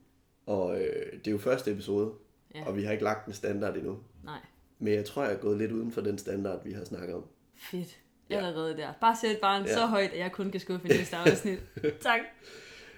og 0.47 0.81
øh, 0.83 1.13
det 1.13 1.27
er 1.27 1.31
jo 1.31 1.39
første 1.39 1.73
episode, 1.73 2.15
ja. 2.55 2.67
og 2.67 2.77
vi 2.77 2.83
har 2.85 2.93
ikke 2.93 3.05
lagt 3.05 3.27
en 3.27 3.33
standard 3.33 3.77
endnu. 3.77 3.99
Nej. 4.25 4.41
Men 4.79 4.93
jeg 4.93 5.05
tror, 5.05 5.23
jeg 5.25 5.33
er 5.33 5.39
gået 5.39 5.59
lidt 5.59 5.73
uden 5.73 5.93
for 5.93 6.01
den 6.01 6.19
standard, 6.19 6.65
vi 6.65 6.73
har 6.73 6.85
snakket 6.85 7.15
om. 7.15 7.25
Fedt. 7.57 8.01
Ja. 8.35 8.47
Allerede 8.47 8.77
der. 8.77 8.93
Bare 9.01 9.17
sæt 9.21 9.39
barn 9.39 9.65
Ja. 9.67 9.75
så 9.75 9.87
højt, 9.87 10.11
at 10.13 10.19
jeg 10.19 10.33
kun 10.33 10.51
kan 10.51 10.61
skuffe 10.61 10.89
i 10.89 10.91
næste 10.91 11.17
afsnit. 11.17 11.59
tak. 12.01 12.21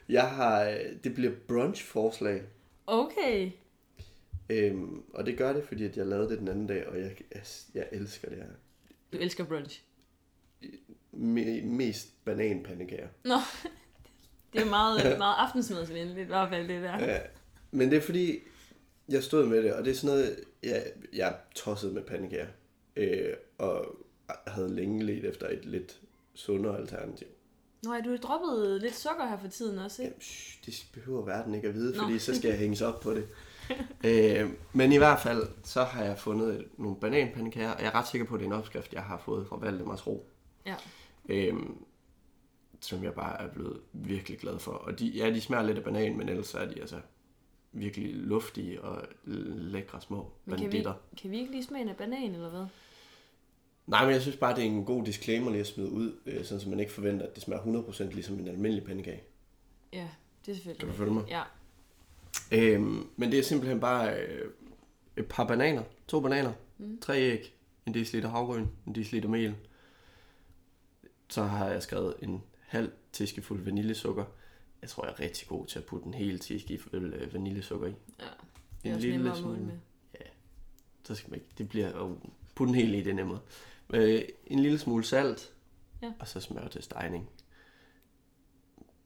Jeg 0.08 0.30
har, 0.30 0.64
øh, 0.64 0.76
det 1.04 1.14
bliver 1.14 1.32
brunch-forslag, 1.48 2.42
Okay. 2.86 3.50
øhm, 4.50 5.02
og 5.14 5.26
det 5.26 5.38
gør 5.38 5.52
det, 5.52 5.64
fordi 5.68 5.84
at 5.84 5.96
jeg 5.96 6.06
lavede 6.06 6.28
det 6.28 6.38
den 6.38 6.48
anden 6.48 6.66
dag, 6.66 6.86
og 6.88 6.98
jeg, 7.00 7.16
jeg, 7.34 7.42
jeg 7.74 7.88
elsker 7.92 8.28
det 8.28 8.38
her. 8.38 8.46
Du 9.12 9.18
elsker 9.18 9.44
brunch. 9.44 9.82
Me, 11.12 11.60
mest 11.62 12.24
bananpandekager. 12.24 13.08
Nå, 13.24 13.34
det 14.52 14.60
er 14.60 14.64
meget, 14.70 14.96
meget 15.18 15.34
aftensmadsvenligt 15.38 16.18
i 16.18 16.22
hvert 16.22 16.48
fald 16.48 16.68
det 16.68 16.82
der. 16.82 17.04
Ja, 17.04 17.18
men 17.70 17.90
det 17.90 17.96
er 17.96 18.00
fordi, 18.00 18.38
jeg 19.08 19.22
stod 19.22 19.46
med 19.46 19.62
det, 19.62 19.72
og 19.74 19.84
det 19.84 19.90
er 19.90 19.94
sådan 19.94 20.16
noget, 20.16 20.40
jeg, 20.62 20.86
jeg 21.12 21.28
er 21.28 21.34
tosset 21.54 21.92
med 21.94 22.02
pandekager. 22.02 22.46
Øh, 22.96 23.32
og 23.58 23.96
havde 24.46 24.74
længe 24.74 25.04
let 25.04 25.24
efter 25.24 25.48
et 25.48 25.64
lidt 25.64 26.00
sundere 26.34 26.76
alternativ. 26.78 27.26
Nå, 27.82 27.94
ja, 27.94 28.00
du 28.00 28.10
har 28.10 28.16
droppet 28.16 28.80
lidt 28.80 28.96
sukker 28.96 29.26
her 29.26 29.38
for 29.38 29.48
tiden 29.48 29.78
også, 29.78 30.02
ikke? 30.02 30.12
Jamen, 30.12 30.22
shh, 30.22 30.66
det 30.66 30.86
behøver 30.92 31.24
verden 31.24 31.54
ikke 31.54 31.68
at 31.68 31.74
vide, 31.74 31.96
Nå. 31.96 32.02
fordi 32.02 32.18
så 32.18 32.34
skal 32.34 32.48
jeg 32.48 32.58
hænges 32.58 32.82
op 32.82 33.00
på 33.00 33.14
det. 33.14 33.28
øh, 34.10 34.50
men 34.72 34.92
i 34.92 34.96
hvert 34.96 35.20
fald, 35.20 35.42
så 35.64 35.82
har 35.82 36.04
jeg 36.04 36.18
fundet 36.18 36.68
nogle 36.78 36.96
bananpandekager, 37.00 37.70
og 37.70 37.80
jeg 37.80 37.86
er 37.86 37.94
ret 37.94 38.08
sikker 38.08 38.26
på, 38.26 38.34
at 38.34 38.40
det 38.40 38.46
er 38.46 38.50
en 38.50 38.58
opskrift, 38.58 38.92
jeg 38.92 39.02
har 39.02 39.18
fået 39.18 39.46
fra 39.46 39.56
Valdemars 39.56 40.06
Ro. 40.06 40.26
Ja. 40.66 40.74
Øhm, 41.28 41.84
som 42.80 43.04
jeg 43.04 43.14
bare 43.14 43.42
er 43.42 43.48
blevet 43.48 43.80
virkelig 43.92 44.38
glad 44.38 44.58
for. 44.58 44.72
Og 44.72 44.98
de, 44.98 45.06
ja, 45.06 45.30
de 45.30 45.40
smager 45.40 45.64
lidt 45.64 45.78
af 45.78 45.84
banan, 45.84 46.16
men 46.16 46.28
ellers 46.28 46.54
er 46.54 46.64
de 46.64 46.80
altså 46.80 47.00
virkelig 47.72 48.14
luftige 48.14 48.82
og 48.82 49.06
lækre 49.24 50.00
små 50.00 50.32
Men 50.44 50.56
kan 50.56 50.66
vi, 50.66 50.70
banditter. 50.70 50.94
kan 51.16 51.30
vi 51.30 51.38
ikke 51.38 51.50
lige 51.50 51.64
smage 51.64 51.82
en 51.82 51.88
af 51.88 51.96
banan, 51.96 52.34
eller 52.34 52.48
hvad? 52.48 52.66
Nej, 53.86 54.04
men 54.04 54.12
jeg 54.14 54.22
synes 54.22 54.36
bare, 54.36 54.56
det 54.56 54.62
er 54.62 54.66
en 54.66 54.84
god 54.84 55.04
disclaimer 55.04 55.50
lige 55.50 55.60
at 55.60 55.66
smide 55.66 55.90
ud, 55.90 56.12
øh, 56.26 56.44
sådan 56.44 56.60
så 56.60 56.68
man 56.68 56.80
ikke 56.80 56.92
forventer, 56.92 57.26
at 57.26 57.34
det 57.34 57.42
smager 57.42 57.62
100% 57.62 58.02
ligesom 58.14 58.38
en 58.38 58.48
almindelig 58.48 58.84
pandekage. 58.84 59.22
Ja, 59.92 60.08
det 60.46 60.50
er 60.52 60.54
selvfølgelig. 60.56 60.80
Kan 60.80 60.88
du 60.88 60.94
følge 60.94 61.12
mig? 61.12 61.24
Ja. 61.28 61.42
Øhm, 62.52 63.06
men 63.16 63.30
det 63.32 63.38
er 63.38 63.42
simpelthen 63.42 63.80
bare 63.80 64.20
øh, 64.20 64.50
et 65.16 65.26
par 65.26 65.44
bananer, 65.46 65.82
to 66.08 66.20
bananer, 66.20 66.52
mm. 66.78 66.98
tre 67.00 67.18
æg, 67.20 67.54
en 67.86 67.94
deciliter 67.94 68.28
havgryn, 68.28 68.66
en 68.86 68.94
deciliter 68.94 69.28
mel. 69.28 69.54
Så 71.28 71.42
har 71.42 71.68
jeg 71.68 71.82
skrevet 71.82 72.14
en 72.22 72.42
halv 72.60 72.92
teskefuld 73.12 73.64
vaniljesukker. 73.64 74.24
Jeg 74.82 74.90
tror, 74.90 75.04
jeg 75.04 75.12
er 75.12 75.20
rigtig 75.20 75.48
god 75.48 75.66
til 75.66 75.78
at 75.78 75.84
putte 75.84 76.06
en 76.06 76.14
hel 76.14 76.38
teskefuld 76.38 77.14
øh, 77.14 77.34
vaniljesukker 77.34 77.86
i. 77.88 77.92
ja. 78.20 78.24
Det 78.82 78.84
En 78.84 78.90
er 78.90 78.94
også 78.94 79.06
lille 79.06 79.16
nemmere 79.16 79.36
smule. 79.38 79.58
med. 79.60 79.72
Ja, 80.14 80.26
så 81.04 81.14
skal 81.14 81.30
man 81.30 81.40
ikke. 81.40 81.50
Det 81.58 81.68
bliver 81.68 82.04
at 82.04 82.10
putte 82.54 82.68
en 82.70 82.74
hel 82.74 82.94
i, 82.94 83.00
det 83.02 83.10
er 83.10 83.14
nemmere. 83.14 83.40
Øh, 83.94 84.22
en 84.46 84.58
lille 84.58 84.78
smule 84.78 85.04
salt, 85.04 85.52
Ja. 86.02 86.12
og 86.20 86.28
så 86.28 86.40
smør 86.40 86.68
til 86.68 86.82
stegning. 86.82 87.30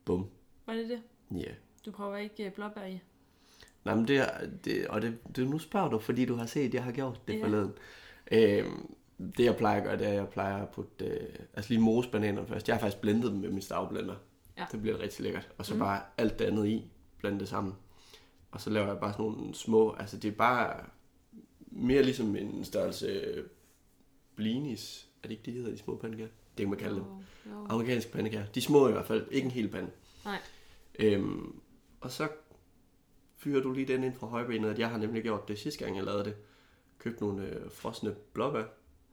Bum. 0.04 0.26
Var 0.66 0.72
det 0.74 0.88
det? 0.88 1.02
Ja. 1.38 1.52
Du 1.86 1.90
prøver 1.90 2.16
ikke 2.16 2.46
øh, 2.46 2.52
blåbær 2.52 2.84
i? 2.84 3.00
Nej, 3.84 3.94
men 3.94 4.08
det 4.08 4.16
er, 4.16 4.46
det, 4.64 4.86
og 4.86 5.02
det, 5.02 5.18
det, 5.36 5.48
nu 5.48 5.58
spørger 5.58 5.88
du, 5.88 5.98
fordi 5.98 6.24
du 6.24 6.34
har 6.34 6.46
set, 6.46 6.68
at 6.68 6.74
jeg 6.74 6.84
har 6.84 6.92
gjort 6.92 7.20
det 7.28 7.38
Ja. 7.38 7.44
forleden. 7.44 7.72
Øhm, 8.32 8.94
det 9.18 9.44
jeg 9.44 9.56
plejer 9.56 9.76
at 9.76 9.84
gøre, 9.84 9.98
det 9.98 10.06
er, 10.06 10.10
at 10.10 10.16
jeg 10.16 10.28
plejer 10.28 10.62
at 10.62 10.68
putte, 10.68 11.04
øh, 11.04 11.38
altså 11.54 11.70
lige 11.72 11.80
mose 11.82 12.10
bananerne 12.10 12.48
først. 12.48 12.68
Jeg 12.68 12.76
har 12.76 12.80
faktisk 12.80 13.00
blendet 13.00 13.30
dem 13.32 13.40
med 13.40 13.50
min 13.50 13.62
stavblender. 13.62 14.14
Ja. 14.58 14.66
Det 14.72 14.80
bliver 14.82 14.98
rigtig 14.98 15.22
lækkert. 15.24 15.48
Og 15.58 15.66
så 15.66 15.74
mm. 15.74 15.80
bare 15.80 16.02
alt 16.18 16.38
det 16.38 16.44
andet 16.44 16.66
i, 16.66 16.90
blande 17.18 17.38
det 17.40 17.48
sammen. 17.48 17.74
Og 18.50 18.60
så 18.60 18.70
laver 18.70 18.86
jeg 18.86 19.00
bare 19.00 19.12
sådan 19.12 19.24
nogle 19.24 19.54
små, 19.54 19.92
altså 19.98 20.16
det 20.18 20.28
er 20.28 20.36
bare 20.36 20.84
mere 21.66 22.02
ligesom 22.02 22.36
en 22.36 22.64
størrelse 22.64 23.06
øh, 23.06 23.44
blinis. 24.40 25.08
Er 25.22 25.28
det 25.28 25.30
ikke 25.30 25.42
det, 25.42 25.52
de 25.54 25.58
hedder, 25.58 25.70
de 25.72 25.78
små 25.78 25.96
pandekager? 25.96 26.28
Det 26.28 26.64
kan 26.64 26.68
man 26.68 26.78
kalde 26.78 26.94
dem. 26.96 27.04
Jo, 27.04 27.20
jo. 27.50 27.66
Amerikanske 27.68 28.12
pandekager. 28.12 28.46
De 28.46 28.60
små 28.60 28.88
i 28.88 28.92
hvert 28.92 29.06
fald, 29.06 29.28
ikke 29.30 29.44
en 29.44 29.50
hel 29.50 29.68
pande. 29.68 29.90
Nej. 30.24 30.38
Øhm, 30.98 31.60
og 32.00 32.10
så 32.10 32.28
fyrer 33.36 33.62
du 33.62 33.72
lige 33.72 33.86
den 33.86 34.04
ind 34.04 34.14
fra 34.14 34.26
højbenet, 34.26 34.70
at 34.70 34.78
jeg 34.78 34.90
har 34.90 34.98
nemlig 34.98 35.22
gjort 35.22 35.48
det 35.48 35.58
sidste 35.58 35.84
gang, 35.84 35.96
jeg 35.96 36.04
lavede 36.04 36.24
det. 36.24 36.36
Købt 36.98 37.20
nogle 37.20 37.46
øh, 37.46 37.70
frosne 37.70 38.14
blåbær, 38.32 38.64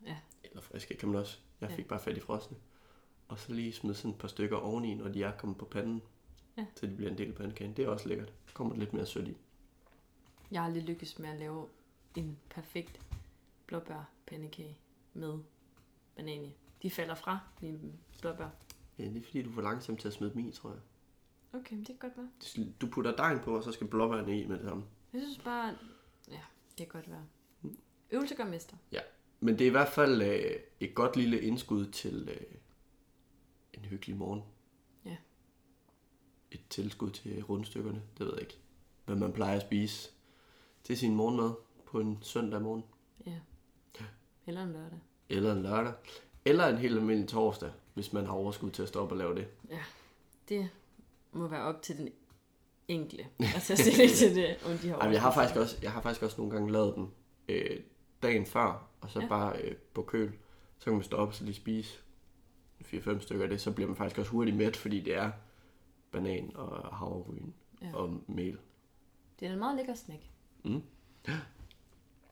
Ja. 0.06 0.18
eller 0.44 0.62
friske 0.62 0.98
kan 0.98 1.10
man 1.10 1.20
også. 1.20 1.38
Jeg 1.62 1.70
Ja. 1.70 1.76
fik 1.76 1.88
bare 1.88 2.00
fat 2.00 2.18
i 2.18 2.20
frosne. 2.20 2.58
Og 3.28 3.40
så 3.40 3.54
lige 3.54 3.74
smid 3.74 3.94
sådan 3.94 4.12
et 4.12 4.18
par 4.18 4.28
stykker 4.28 4.58
oveni, 4.58 4.94
når 4.96 5.08
de 5.08 5.24
er 5.24 5.32
kommet 5.38 5.58
på 5.58 5.66
panden. 5.66 6.02
Ja. 6.58 6.66
Så 6.76 6.86
de 6.88 6.96
bliver 6.96 7.12
en 7.12 7.18
del 7.18 7.28
af 7.30 7.36
pandekagen. 7.36 7.74
Det 7.78 7.86
er 7.86 7.90
også 7.90 8.08
lækkert. 8.10 8.28
Der 8.28 8.54
kommer 8.54 8.76
lidt 8.76 8.94
mere 8.94 9.06
sødt 9.06 9.28
i. 9.28 9.38
Jeg 10.52 10.62
har 10.62 10.68
aldrig 10.68 10.84
lykkes 10.84 11.20
med 11.20 11.30
at 11.30 11.40
lave 11.40 11.68
en 12.16 12.38
perfekt 12.50 13.02
blåbær 13.66 14.10
pandekage 14.28 14.78
med 15.18 15.40
banan 16.16 16.46
i. 16.46 16.56
De 16.82 16.92
falder 16.92 17.16
fra, 17.16 17.40
mine 17.62 17.80
blåbær. 18.22 18.50
Ja, 19.00 19.04
det 19.04 19.18
er 19.18 19.22
fordi, 19.22 19.42
du 19.42 19.50
er 19.50 19.54
for 19.54 19.62
langsom 19.62 19.98
til 19.98 20.08
at 20.08 20.14
smide 20.14 20.34
dem 20.34 20.48
i, 20.48 20.52
tror 20.52 20.70
jeg. 20.70 20.80
Okay, 21.54 21.76
men 21.76 21.80
det 21.80 22.00
kan 22.00 22.10
godt 22.10 22.18
være. 22.18 22.68
Du 22.82 22.88
putter 22.88 23.16
dejen 23.16 23.40
på, 23.40 23.58
og 23.58 23.64
så 23.64 23.72
skal 23.72 23.88
blåbærne 23.88 24.40
i 24.40 24.48
med 24.48 24.58
det 24.58 24.66
samme. 24.66 24.84
Jeg 25.14 25.22
synes 25.22 25.38
bare, 25.38 25.76
ja, 26.28 26.42
det 26.78 26.78
kan 26.78 26.88
godt 26.88 27.10
være. 27.10 27.26
Øvelse 28.12 28.36
gør 28.36 28.46
mester. 28.46 28.78
Ja, 28.92 29.02
men 29.40 29.54
det 29.60 29.62
er 29.62 29.68
i 29.68 29.72
hvert 29.72 29.88
fald 29.88 30.22
øh, 30.22 30.60
et 30.80 30.96
godt 30.96 31.16
lille 31.16 31.42
indskud 31.42 31.86
til 31.86 32.30
øh, 32.30 32.58
en 33.74 33.86
hyggelig 33.86 34.18
morgen. 34.18 34.42
Ja. 35.06 35.18
Et 36.52 36.62
tilskud 36.70 37.12
til 37.12 37.44
rundstykkerne, 37.44 38.02
det 38.18 38.26
ved 38.26 38.34
jeg 38.34 38.42
ikke. 38.42 38.58
Hvad 39.06 39.16
man 39.16 39.34
plejer 39.34 39.56
at 39.56 39.62
spise 39.62 40.10
til 40.84 40.98
sin 40.98 41.16
morgenmad 41.16 41.52
på 41.86 42.00
en 42.00 42.18
søndag 42.22 42.62
morgen. 42.62 42.84
Ja. 43.26 43.40
Eller 44.48 44.64
en 44.64 44.72
lørdag. 44.72 45.00
Eller 45.30 45.52
en 45.52 45.64
lørdag. 45.64 45.94
Eller 46.46 46.68
en 46.68 46.78
helt 46.78 46.96
almindelig 46.98 47.30
torsdag, 47.30 47.72
hvis 47.94 48.14
man 48.14 48.26
har 48.26 48.34
overskud 48.34 48.72
til 48.72 48.82
at 48.82 48.88
stoppe 48.88 49.14
og 49.14 49.18
lave 49.18 49.36
det. 49.36 49.48
Ja, 49.70 49.80
det 50.50 50.70
må 51.32 51.48
være 51.48 51.62
op 51.64 51.82
til 51.82 51.98
den 51.98 52.10
enkle 52.88 53.28
at 53.56 53.62
tage 53.62 53.78
stilling 53.78 54.12
til 54.12 54.36
det, 54.36 54.58
om 54.66 54.78
de 54.78 54.90
har 54.90 54.98
Ej, 54.98 55.06
men 55.06 55.14
jeg 55.14 55.22
har 55.22 55.34
faktisk 55.34 55.60
også, 55.60 55.78
jeg 55.82 55.92
har 55.92 56.02
faktisk 56.02 56.24
også 56.24 56.38
nogle 56.38 56.54
gange 56.54 56.72
lavet 56.72 56.96
den 56.96 57.12
øh, 57.50 57.80
dagen 58.24 58.46
før, 58.46 58.88
og 59.02 59.10
så 59.10 59.20
Ja. 59.20 59.28
bare 59.28 59.62
øh, 59.62 59.76
på 59.94 60.02
køl. 60.02 60.34
Så 60.78 60.84
kan 60.84 60.94
man 60.94 61.04
stå 61.04 61.18
op 61.18 61.28
og 61.28 61.34
så 61.34 61.44
lige 61.44 61.56
spise 61.56 62.00
4-5 62.86 63.20
stykker 63.20 63.44
af 63.44 63.50
det, 63.50 63.62
så 63.62 63.72
bliver 63.72 63.88
man 63.88 63.96
faktisk 63.98 64.18
også 64.20 64.32
hurtigt 64.32 64.58
mæt, 64.58 64.76
fordi 64.76 65.02
det 65.02 65.16
er 65.16 65.32
banan 66.12 66.52
og 66.56 66.96
havregryn 66.98 67.52
ja. 67.82 67.96
og 67.96 68.22
mel. 68.28 68.58
Det 69.40 69.48
er 69.48 69.54
en 69.54 69.60
meget 69.60 69.76
lækker 69.78 69.94
snack. 69.96 70.22
Mm. 70.64 70.72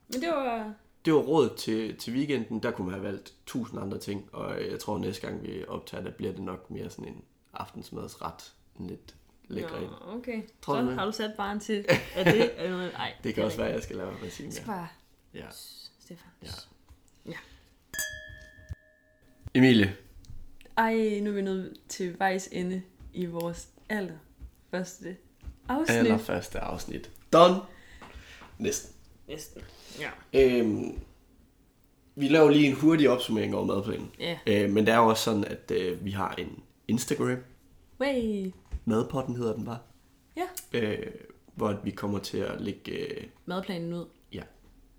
Men 0.08 0.22
det 0.22 0.30
var... 0.30 0.74
Det 1.06 1.14
var 1.14 1.20
rådet 1.20 1.56
til, 1.56 1.98
til 1.98 2.14
weekenden, 2.14 2.64
der 2.64 2.72
kunne 2.72 2.86
man 2.86 2.94
have 2.94 3.04
valgt 3.04 3.34
tusind 3.46 3.80
andre 3.82 3.98
ting, 3.98 4.30
og 4.34 4.62
øh, 4.62 4.72
jeg 4.72 4.80
tror 4.80 4.98
næste 4.98 5.28
gang 5.28 5.44
vi 5.44 5.66
optager, 5.68 6.04
der 6.04 6.12
bliver 6.12 6.32
det 6.32 6.42
nok 6.42 6.72
mere 6.72 6.90
sådan 6.90 7.08
en 7.08 7.24
aftensmadsret, 7.54 8.54
en 8.80 8.88
lidt 8.88 9.16
lækker 9.48 9.76
en. 9.78 9.84
Nå, 9.84 10.18
okay. 10.18 10.42
Tror 10.62 10.76
så 10.76 10.82
du 10.82 10.88
det? 10.88 10.98
har 10.98 11.06
du 11.06 11.12
sat 11.12 11.32
barn 11.38 11.60
til, 11.60 11.86
at 12.16 12.26
det 12.26 12.52
er 12.66 12.70
noget... 12.70 12.92
Ej, 12.96 13.14
Det 13.24 13.34
kan 13.34 13.42
er 13.42 13.46
også 13.46 13.58
være, 13.58 13.68
at 13.68 13.74
jeg 13.76 13.84
skal 13.84 13.96
lave 13.96 14.12
regi 14.24 14.44
Jeg 14.44 14.54
skal 14.54 14.68
mere. 14.68 14.78
bare... 14.78 14.88
Ja. 15.34 15.46
Stefan. 16.00 16.30
Ja. 17.26 17.38
Emilie, 19.54 19.96
Ej, 20.78 21.20
nu 21.22 21.30
er 21.30 21.34
vi 21.34 21.42
nået 21.42 21.78
til 21.90 22.20
vejs 22.20 22.50
ende 22.52 22.82
i 23.14 23.26
vores 23.26 23.68
aller 23.90 24.18
første 24.72 25.18
afsnit. 25.70 25.98
allerførste 25.98 26.60
afsnit. 26.60 27.12
Done. 27.34 27.56
Næsten. 28.58 28.95
Næsten. 29.28 29.62
Ja. 30.00 30.10
Øhm, 30.34 31.00
vi 32.16 32.28
laver 32.28 32.50
lige 32.50 32.68
en 32.68 32.76
hurtig 32.76 33.10
opsummering 33.10 33.56
over 33.56 33.66
madplanen. 33.66 34.12
Ja. 34.20 34.38
Øh, 34.48 34.70
men 34.70 34.86
det 34.86 34.94
er 34.94 34.98
jo 34.98 35.08
også 35.08 35.24
sådan, 35.24 35.46
at 35.46 35.72
øh, 35.72 36.06
vi 36.06 36.12
har 36.12 36.36
en 36.38 36.64
Instagram. 36.88 37.38
Way. 38.02 38.52
Madpotten 38.86 39.36
hedder 39.36 39.54
den 39.56 39.66
bare. 39.66 39.80
Ja. 40.38 40.80
Øh, 40.80 41.12
hvor 41.56 41.80
vi 41.84 41.92
kommer 41.92 42.20
til 42.20 42.38
at 42.38 42.62
lægge... 42.62 42.92
Øh, 42.92 43.24
Madplanen 43.46 43.94
ud, 43.94 44.06
ja, 44.34 44.42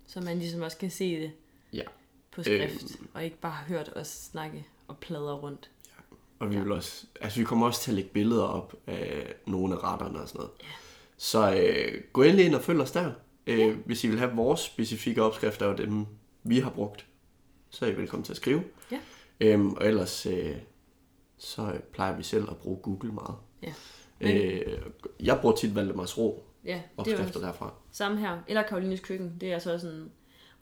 så 0.07 0.21
man 0.21 0.39
ligesom 0.39 0.61
også 0.61 0.77
kan 0.77 0.91
se 0.91 1.19
det 1.21 1.31
ja. 1.73 1.83
på 2.31 2.43
skrift, 2.43 2.83
øhm. 2.99 3.07
og 3.13 3.23
ikke 3.23 3.37
bare 3.37 3.51
har 3.51 3.65
hørt 3.65 3.89
os 3.95 4.07
snakke 4.07 4.65
og 4.87 4.97
pladre 4.97 5.33
rundt. 5.33 5.69
Og 6.39 6.49
vi 6.49 6.55
Ja. 6.55 6.61
vil 6.61 6.71
også, 6.71 7.05
altså 7.21 7.39
vi 7.39 7.45
kommer 7.45 7.67
også 7.67 7.81
til 7.81 7.91
at 7.91 7.95
lægge 7.95 8.09
billeder 8.09 8.43
op 8.43 8.75
af 8.87 9.33
nogle 9.47 9.75
af 9.75 9.83
retterne 9.83 10.19
og 10.19 10.27
sådan 10.27 10.39
noget. 10.39 10.51
Så 11.17 11.53
øh, 11.55 12.01
gå 12.13 12.23
endelig 12.23 12.45
ind 12.45 12.55
og 12.55 12.61
følg 12.61 12.81
os 12.81 12.91
der. 12.91 13.11
Øh, 13.47 13.77
Hvis 13.85 14.03
I 14.03 14.07
vil 14.07 14.19
have 14.19 14.31
vores 14.35 14.59
specifikke 14.59 15.23
opskrifter 15.23 15.65
og 15.65 15.77
dem, 15.77 16.05
vi 16.43 16.59
har 16.59 16.69
brugt, 16.69 17.05
så 17.69 17.85
er 17.85 17.89
I 17.89 17.97
velkommen 17.97 18.23
til 18.23 18.33
at 18.33 18.37
skrive. 18.37 18.63
Ja. 18.91 18.99
Øhm, 19.39 19.73
og 19.73 19.87
ellers, 19.87 20.25
øh, 20.25 20.55
så 21.37 21.81
plejer 21.93 22.17
vi 22.17 22.23
selv 22.23 22.49
at 22.51 22.57
bruge 22.57 22.77
Google 22.81 23.11
meget. 23.11 23.35
Ja. 23.63 23.73
Øh, 24.21 24.77
jeg 25.19 25.39
bruger 25.41 25.55
tit 25.55 25.75
Valdemars 25.75 26.17
Ro 26.17 26.43
Ja, 26.65 26.75
er 26.77 26.81
opskrifter 26.97 27.39
derfra. 27.39 27.73
samme 27.91 28.19
her. 28.19 28.39
Eller 28.47 28.61
Karolines 28.63 28.99
Køkken, 28.99 29.37
det 29.41 29.49
er 29.49 29.53
altså 29.53 29.73
også 29.73 29.87
en 29.87 30.11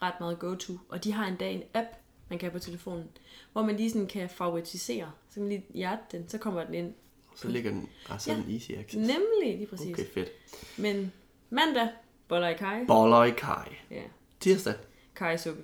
ret 0.01 0.13
meget 0.19 0.39
go-to. 0.39 0.73
Og 0.89 1.03
de 1.03 1.11
har 1.11 1.27
endda 1.27 1.49
en 1.51 1.63
app, 1.73 1.87
man 2.29 2.39
kan 2.39 2.49
have 2.49 2.59
på 2.59 2.63
telefonen, 2.65 3.05
hvor 3.53 3.61
man 3.61 3.77
lige 3.77 3.91
sådan 3.91 4.07
kan 4.07 4.29
favoritisere. 4.29 5.11
Så 5.29 5.33
kan 5.33 5.43
man 5.43 5.49
lige 5.51 5.65
hjerte 5.73 6.01
den, 6.11 6.29
så 6.29 6.37
kommer 6.37 6.63
den 6.63 6.73
ind. 6.73 6.93
Så 7.35 7.47
ligger 7.47 7.71
den 7.71 7.89
altså 8.09 8.31
Ja. 8.31 8.37
en 8.37 8.51
easy 8.53 8.71
access. 8.71 8.95
Nemlig, 8.95 9.57
lige 9.57 9.67
præcis. 9.67 9.93
Okay, 9.93 10.05
fedt. 10.05 10.29
Men 10.77 11.11
mandag, 11.49 11.87
boller 12.27 12.47
i 12.47 12.53
kaj. 12.57 12.85
Boller 12.87 13.23
i 13.23 13.31
kaj. 13.31 13.75
Ja, 13.91 14.01
Tirsdag, 14.39 14.73
kajsuppe. 15.15 15.63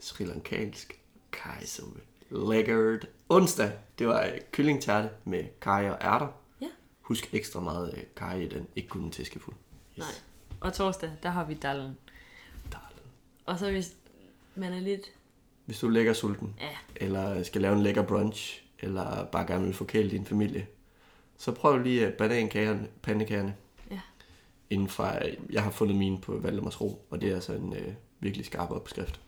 Sri 0.00 0.24
Lankansk 0.24 1.00
kajsuppe. 1.32 2.00
Lækkert. 2.30 3.06
Onsdag, 3.28 3.72
det 3.98 4.08
var 4.08 4.22
øh, 4.24 4.40
kyllingtærte 4.52 5.10
med 5.24 5.44
kaj 5.60 5.90
og 5.90 5.98
ærter. 6.00 6.28
Ja. 6.60 6.66
Husk 7.00 7.34
ekstra 7.34 7.60
meget 7.60 7.94
øh, 7.96 8.02
kaj 8.16 8.34
i 8.34 8.48
den. 8.48 8.66
Ikke 8.76 8.88
kun 8.88 9.02
en 9.02 9.10
tæskefuld. 9.10 9.56
Nej. 9.96 10.08
Og 10.60 10.72
torsdag, 10.72 11.10
der 11.22 11.28
har 11.28 11.44
vi 11.44 11.54
dallen. 11.54 11.98
Darling. 12.72 13.06
Og 13.46 13.58
så 13.58 13.70
hvis 13.70 13.92
man 14.54 14.72
er 14.72 14.80
lidt... 14.80 15.06
Hvis 15.64 15.78
du 15.78 15.86
er 15.86 15.90
lækker 15.90 16.12
sulten, 16.12 16.54
Ja, 16.60 16.76
eller 16.96 17.42
skal 17.42 17.60
lave 17.60 17.74
en 17.76 17.82
lækker 17.82 18.02
brunch, 18.02 18.62
eller 18.78 19.24
bare 19.24 19.46
gerne 19.46 19.64
vil 19.64 19.74
forkæle 19.74 20.10
din 20.10 20.26
familie, 20.26 20.66
så 21.36 21.52
prøv 21.52 21.78
lige 21.78 22.06
øh, 22.06 22.12
banankagerne, 22.12 22.88
pandekagerne. 23.02 23.54
Inden 24.72 24.88
fra, 24.88 25.18
jeg 25.50 25.62
har 25.62 25.70
fundet 25.70 25.96
mine 25.96 26.20
på 26.20 26.38
Valdemars 26.38 26.80
Ro, 26.80 27.06
og 27.10 27.20
det 27.20 27.30
er 27.30 27.34
altså 27.34 27.52
en 27.52 27.72
øh, 27.76 27.94
virkelig 28.20 28.46
skarp 28.46 28.70
opskrift. 28.70 29.20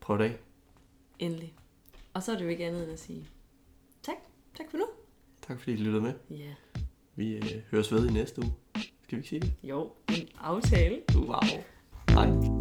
Prøv 0.00 0.18
det 0.18 0.24
af. 0.24 0.36
endelig. 1.18 1.54
Og 2.14 2.22
så 2.22 2.32
er 2.32 2.36
det 2.36 2.44
jo 2.44 2.48
ikke 2.48 2.66
andet 2.66 2.82
end 2.82 2.92
at 2.92 2.98
sige 3.00 3.28
tak. 4.02 4.16
Tak 4.56 4.66
for 4.70 4.76
nu. 4.78 4.84
Tak 5.46 5.58
fordi 5.60 5.72
I 5.72 5.76
lyttede 5.76 6.02
med. 6.02 6.12
Ja. 6.30 6.54
Vi 7.16 7.32
øh, 7.36 7.44
høres 7.70 7.92
ved 7.92 8.08
i 8.08 8.12
næste 8.12 8.42
uge. 8.42 8.52
Skal 8.76 8.92
vi 9.10 9.16
ikke 9.16 9.28
sige 9.28 9.40
det? 9.40 9.52
Jo, 9.62 9.92
en 10.08 10.28
aftale. 10.40 11.02
Wow. 11.16 11.40
Hej. 12.10 12.57